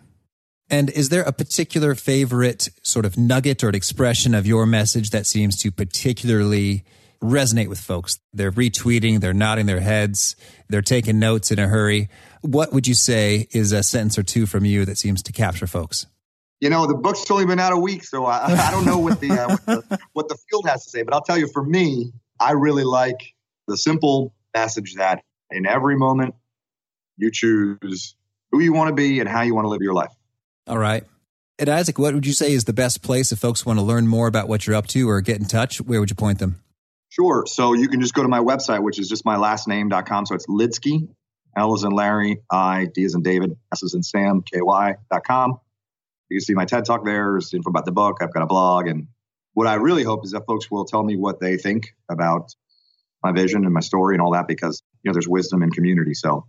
And 0.70 0.90
is 0.92 1.10
there 1.10 1.24
a 1.24 1.32
particular 1.32 1.96
favorite 1.96 2.70
sort 2.84 3.06
of 3.06 3.18
nugget 3.18 3.64
or 3.64 3.70
expression 3.70 4.36
of 4.36 4.46
your 4.46 4.66
message 4.66 5.10
that 5.10 5.26
seems 5.26 5.58
to 5.64 5.72
particularly 5.72 6.84
resonate 7.24 7.68
with 7.68 7.80
folks? 7.80 8.20
They're 8.34 8.52
retweeting, 8.52 9.20
they're 9.20 9.34
nodding 9.34 9.66
their 9.66 9.80
heads, 9.80 10.36
they're 10.70 10.84
taking 10.84 11.18
notes 11.18 11.52
in 11.52 11.58
a 11.58 11.68
hurry. 11.68 12.10
What 12.42 12.72
would 12.72 12.86
you 12.86 12.94
say 12.94 13.48
is 13.52 13.72
a 13.72 13.82
sentence 13.82 14.18
or 14.18 14.24
two 14.24 14.46
from 14.46 14.64
you 14.64 14.86
that 14.86 14.98
seems 14.98 15.24
to 15.24 15.32
capture 15.32 15.68
folks? 15.68 16.06
You 16.62 16.70
know, 16.70 16.86
the 16.86 16.96
book's 16.96 17.30
only 17.32 17.46
been 17.46 17.60
out 17.60 17.74
a 17.74 17.78
week, 17.78 18.04
so 18.04 18.26
I, 18.26 18.46
I 18.68 18.72
don't 18.72 18.86
know 18.86 19.00
what 19.00 19.20
the, 19.20 19.32
uh, 19.32 19.48
what 19.48 19.66
the 19.66 20.00
what 20.14 20.28
the 20.28 20.38
field 20.50 20.68
has 20.68 20.84
to 20.84 20.90
say. 20.90 21.04
But 21.04 21.14
I'll 21.14 21.24
tell 21.24 21.38
you, 21.38 21.48
for 21.48 21.64
me, 21.64 22.12
I 22.40 22.52
really 22.52 22.84
like 22.84 23.34
the 23.68 23.78
simple 23.78 24.34
message 24.54 24.96
that 24.96 25.24
in 25.50 25.66
every 25.66 25.96
moment 25.96 26.36
you 27.18 27.32
choose 27.32 28.16
who 28.52 28.60
you 28.60 28.74
want 28.74 28.90
to 28.90 28.96
be 28.96 29.20
and 29.20 29.28
how 29.28 29.42
you 29.42 29.56
want 29.56 29.66
to 29.66 29.70
live 29.70 29.82
your 29.82 29.94
life. 29.94 30.12
All 30.70 30.78
right. 30.78 31.04
And 31.58 31.68
Isaac, 31.68 31.98
what 31.98 32.14
would 32.14 32.26
you 32.26 32.34
say 32.34 32.54
is 32.54 32.64
the 32.64 32.74
best 32.74 33.02
place 33.02 33.32
if 33.32 33.40
folks 33.40 33.66
want 33.66 33.80
to 33.80 33.84
learn 33.84 34.08
more 34.08 34.28
about 34.28 34.48
what 34.48 34.66
you're 34.66 34.76
up 34.76 34.88
to 34.88 35.10
or 35.10 35.20
get 35.20 35.38
in 35.38 35.46
touch? 35.46 35.82
Where 35.82 36.00
would 36.00 36.10
you 36.10 36.16
point 36.16 36.38
them? 36.38 36.62
Sure. 37.10 37.44
So 37.48 37.74
you 37.74 37.90
can 37.90 38.00
just 38.02 38.14
go 38.14 38.22
to 38.22 38.30
my 38.30 38.40
website, 38.40 38.84
which 38.84 39.00
is 39.00 39.10
just 39.10 39.26
my 39.26 39.36
last 39.36 39.68
name.com. 39.68 40.28
So 40.28 40.36
it's 40.36 40.46
Lidsky, 40.46 41.10
L 41.58 41.74
is 41.74 41.84
in 41.84 41.92
Larry, 41.92 42.42
I, 42.52 42.88
D 42.94 43.04
is 43.04 43.16
in 43.16 43.24
David, 43.24 43.58
S 43.74 43.82
is 43.82 43.96
in 43.96 44.04
Sam, 44.04 44.44
KY.com. 44.44 45.60
You 46.30 46.38
can 46.38 46.42
see 46.42 46.54
my 46.54 46.66
TED 46.66 46.86
talk 46.86 47.04
there. 47.04 47.32
There's 47.32 47.52
info 47.54 47.72
about 47.72 47.86
the 47.86 47.92
book. 47.92 48.20
I've 48.22 48.32
got 48.32 48.44
a 48.44 48.48
blog. 48.48 48.88
And 48.88 49.08
what 49.54 49.66
I 49.66 49.74
really 49.76 50.04
hope 50.04 50.24
is 50.26 50.32
that 50.32 50.46
folks 50.46 50.70
will 50.70 50.86
tell 50.86 51.04
me 51.04 51.18
what 51.18 51.40
they 51.40 51.58
think 51.58 51.96
about 52.10 52.54
my 53.24 53.32
vision 53.32 53.66
and 53.66 53.74
my 53.74 53.80
story 53.80 54.14
and 54.14 54.22
all 54.22 54.34
that 54.34 54.48
because, 54.48 54.84
you 55.04 55.10
know, 55.10 55.14
there's 55.14 55.28
wisdom 55.28 55.64
in 55.64 55.72
community. 55.72 56.14
So 56.14 56.46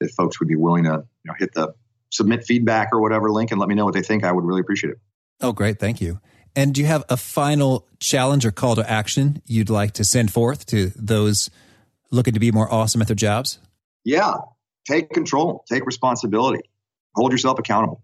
if 0.00 0.12
folks 0.12 0.40
would 0.40 0.48
be 0.48 0.56
willing 0.56 0.84
to, 0.84 1.04
you 1.24 1.28
know, 1.28 1.34
hit 1.38 1.52
the 1.52 1.74
submit 2.10 2.44
feedback 2.44 2.88
or 2.92 3.00
whatever 3.00 3.30
link 3.30 3.50
and 3.50 3.60
let 3.60 3.68
me 3.68 3.74
know 3.74 3.84
what 3.84 3.94
they 3.94 4.02
think. 4.02 4.24
I 4.24 4.32
would 4.32 4.44
really 4.44 4.60
appreciate 4.60 4.90
it. 4.90 4.98
Oh, 5.40 5.52
great. 5.52 5.78
Thank 5.78 6.00
you. 6.00 6.20
And 6.56 6.74
do 6.74 6.80
you 6.80 6.86
have 6.86 7.04
a 7.08 7.16
final 7.16 7.86
challenge 8.00 8.44
or 8.44 8.50
call 8.50 8.76
to 8.76 8.90
action 8.90 9.40
you'd 9.46 9.70
like 9.70 9.92
to 9.92 10.04
send 10.04 10.32
forth 10.32 10.66
to 10.66 10.90
those 10.96 11.48
looking 12.10 12.34
to 12.34 12.40
be 12.40 12.50
more 12.50 12.72
awesome 12.72 13.00
at 13.00 13.06
their 13.06 13.16
jobs? 13.16 13.58
Yeah. 14.04 14.34
Take 14.86 15.10
control, 15.10 15.64
take 15.68 15.86
responsibility, 15.86 16.62
hold 17.14 17.32
yourself 17.32 17.58
accountable. 17.58 18.02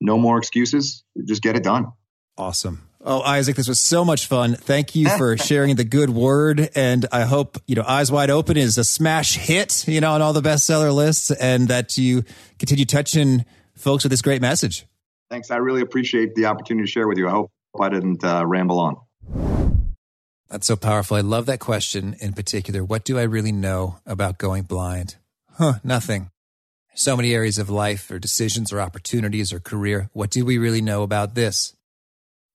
No 0.00 0.16
more 0.16 0.38
excuses. 0.38 1.04
Just 1.24 1.42
get 1.42 1.56
it 1.56 1.62
done. 1.62 1.92
Awesome. 2.38 2.88
Oh, 3.04 3.20
Isaac, 3.20 3.56
this 3.56 3.66
was 3.66 3.80
so 3.80 4.04
much 4.04 4.26
fun. 4.26 4.54
Thank 4.54 4.94
you 4.94 5.08
for 5.08 5.36
sharing 5.48 5.74
the 5.74 5.84
good 5.84 6.10
word. 6.10 6.70
And 6.76 7.06
I 7.10 7.22
hope, 7.22 7.58
you 7.66 7.74
know, 7.74 7.82
Eyes 7.82 8.12
Wide 8.12 8.30
Open 8.30 8.56
is 8.56 8.78
a 8.78 8.84
smash 8.84 9.36
hit, 9.36 9.86
you 9.88 10.00
know, 10.00 10.12
on 10.12 10.22
all 10.22 10.32
the 10.32 10.40
bestseller 10.40 10.94
lists 10.94 11.32
and 11.32 11.66
that 11.68 11.98
you 11.98 12.24
continue 12.60 12.84
touching 12.84 13.44
folks 13.74 14.04
with 14.04 14.10
this 14.10 14.22
great 14.22 14.40
message. 14.40 14.86
Thanks. 15.30 15.50
I 15.50 15.56
really 15.56 15.80
appreciate 15.80 16.36
the 16.36 16.46
opportunity 16.46 16.86
to 16.86 16.90
share 16.90 17.08
with 17.08 17.18
you. 17.18 17.26
I 17.26 17.32
hope 17.32 17.50
I 17.80 17.88
didn't 17.88 18.22
uh, 18.22 18.46
ramble 18.46 18.78
on. 18.78 18.96
That's 20.48 20.66
so 20.66 20.76
powerful. 20.76 21.16
I 21.16 21.22
love 21.22 21.46
that 21.46 21.58
question 21.58 22.14
in 22.20 22.34
particular. 22.34 22.84
What 22.84 23.04
do 23.04 23.18
I 23.18 23.22
really 23.22 23.52
know 23.52 23.98
about 24.06 24.38
going 24.38 24.64
blind? 24.64 25.16
Huh, 25.54 25.74
nothing. 25.82 26.30
So 26.94 27.16
many 27.16 27.34
areas 27.34 27.58
of 27.58 27.70
life 27.70 28.10
or 28.10 28.18
decisions 28.18 28.72
or 28.72 28.80
opportunities 28.80 29.52
or 29.52 29.58
career. 29.58 30.10
What 30.12 30.30
do 30.30 30.44
we 30.44 30.58
really 30.58 30.82
know 30.82 31.02
about 31.02 31.34
this? 31.34 31.74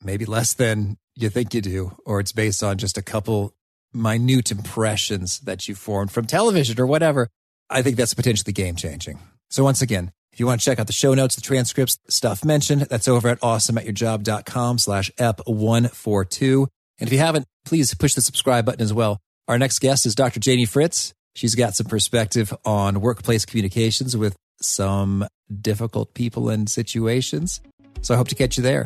Maybe 0.01 0.25
less 0.25 0.53
than 0.53 0.97
you 1.15 1.29
think 1.29 1.53
you 1.53 1.61
do, 1.61 1.97
or 2.05 2.19
it's 2.19 2.31
based 2.31 2.63
on 2.63 2.77
just 2.77 2.97
a 2.97 3.01
couple 3.01 3.53
minute 3.93 4.51
impressions 4.51 5.39
that 5.39 5.67
you 5.67 5.75
formed 5.75 6.11
from 6.11 6.25
television 6.25 6.79
or 6.79 6.85
whatever. 6.85 7.29
I 7.69 7.81
think 7.81 7.97
that's 7.97 8.13
potentially 8.13 8.53
game 8.53 8.75
changing. 8.75 9.19
So 9.49 9.63
once 9.63 9.81
again, 9.81 10.11
if 10.31 10.39
you 10.39 10.45
want 10.45 10.61
to 10.61 10.65
check 10.65 10.79
out 10.79 10.87
the 10.87 10.93
show 10.93 11.13
notes, 11.13 11.35
the 11.35 11.41
transcripts, 11.41 11.97
stuff 12.09 12.45
mentioned, 12.45 12.81
that's 12.81 13.07
over 13.07 13.27
at 13.29 13.39
awesomeatyourjob.com 13.41 14.77
slash 14.77 15.11
ep142. 15.17 16.67
And 16.99 17.07
if 17.07 17.11
you 17.11 17.19
haven't, 17.19 17.45
please 17.65 17.93
push 17.93 18.13
the 18.13 18.21
subscribe 18.21 18.65
button 18.65 18.81
as 18.81 18.93
well. 18.93 19.19
Our 19.47 19.57
next 19.57 19.79
guest 19.79 20.05
is 20.05 20.15
Dr. 20.15 20.39
Janie 20.39 20.65
Fritz. 20.65 21.13
She's 21.35 21.55
got 21.55 21.75
some 21.75 21.87
perspective 21.87 22.53
on 22.65 23.01
workplace 23.01 23.45
communications 23.45 24.15
with 24.15 24.35
some 24.61 25.25
difficult 25.61 26.13
people 26.13 26.49
and 26.49 26.69
situations. 26.69 27.61
So 28.01 28.13
I 28.13 28.17
hope 28.17 28.27
to 28.27 28.35
catch 28.35 28.57
you 28.57 28.63
there 28.63 28.85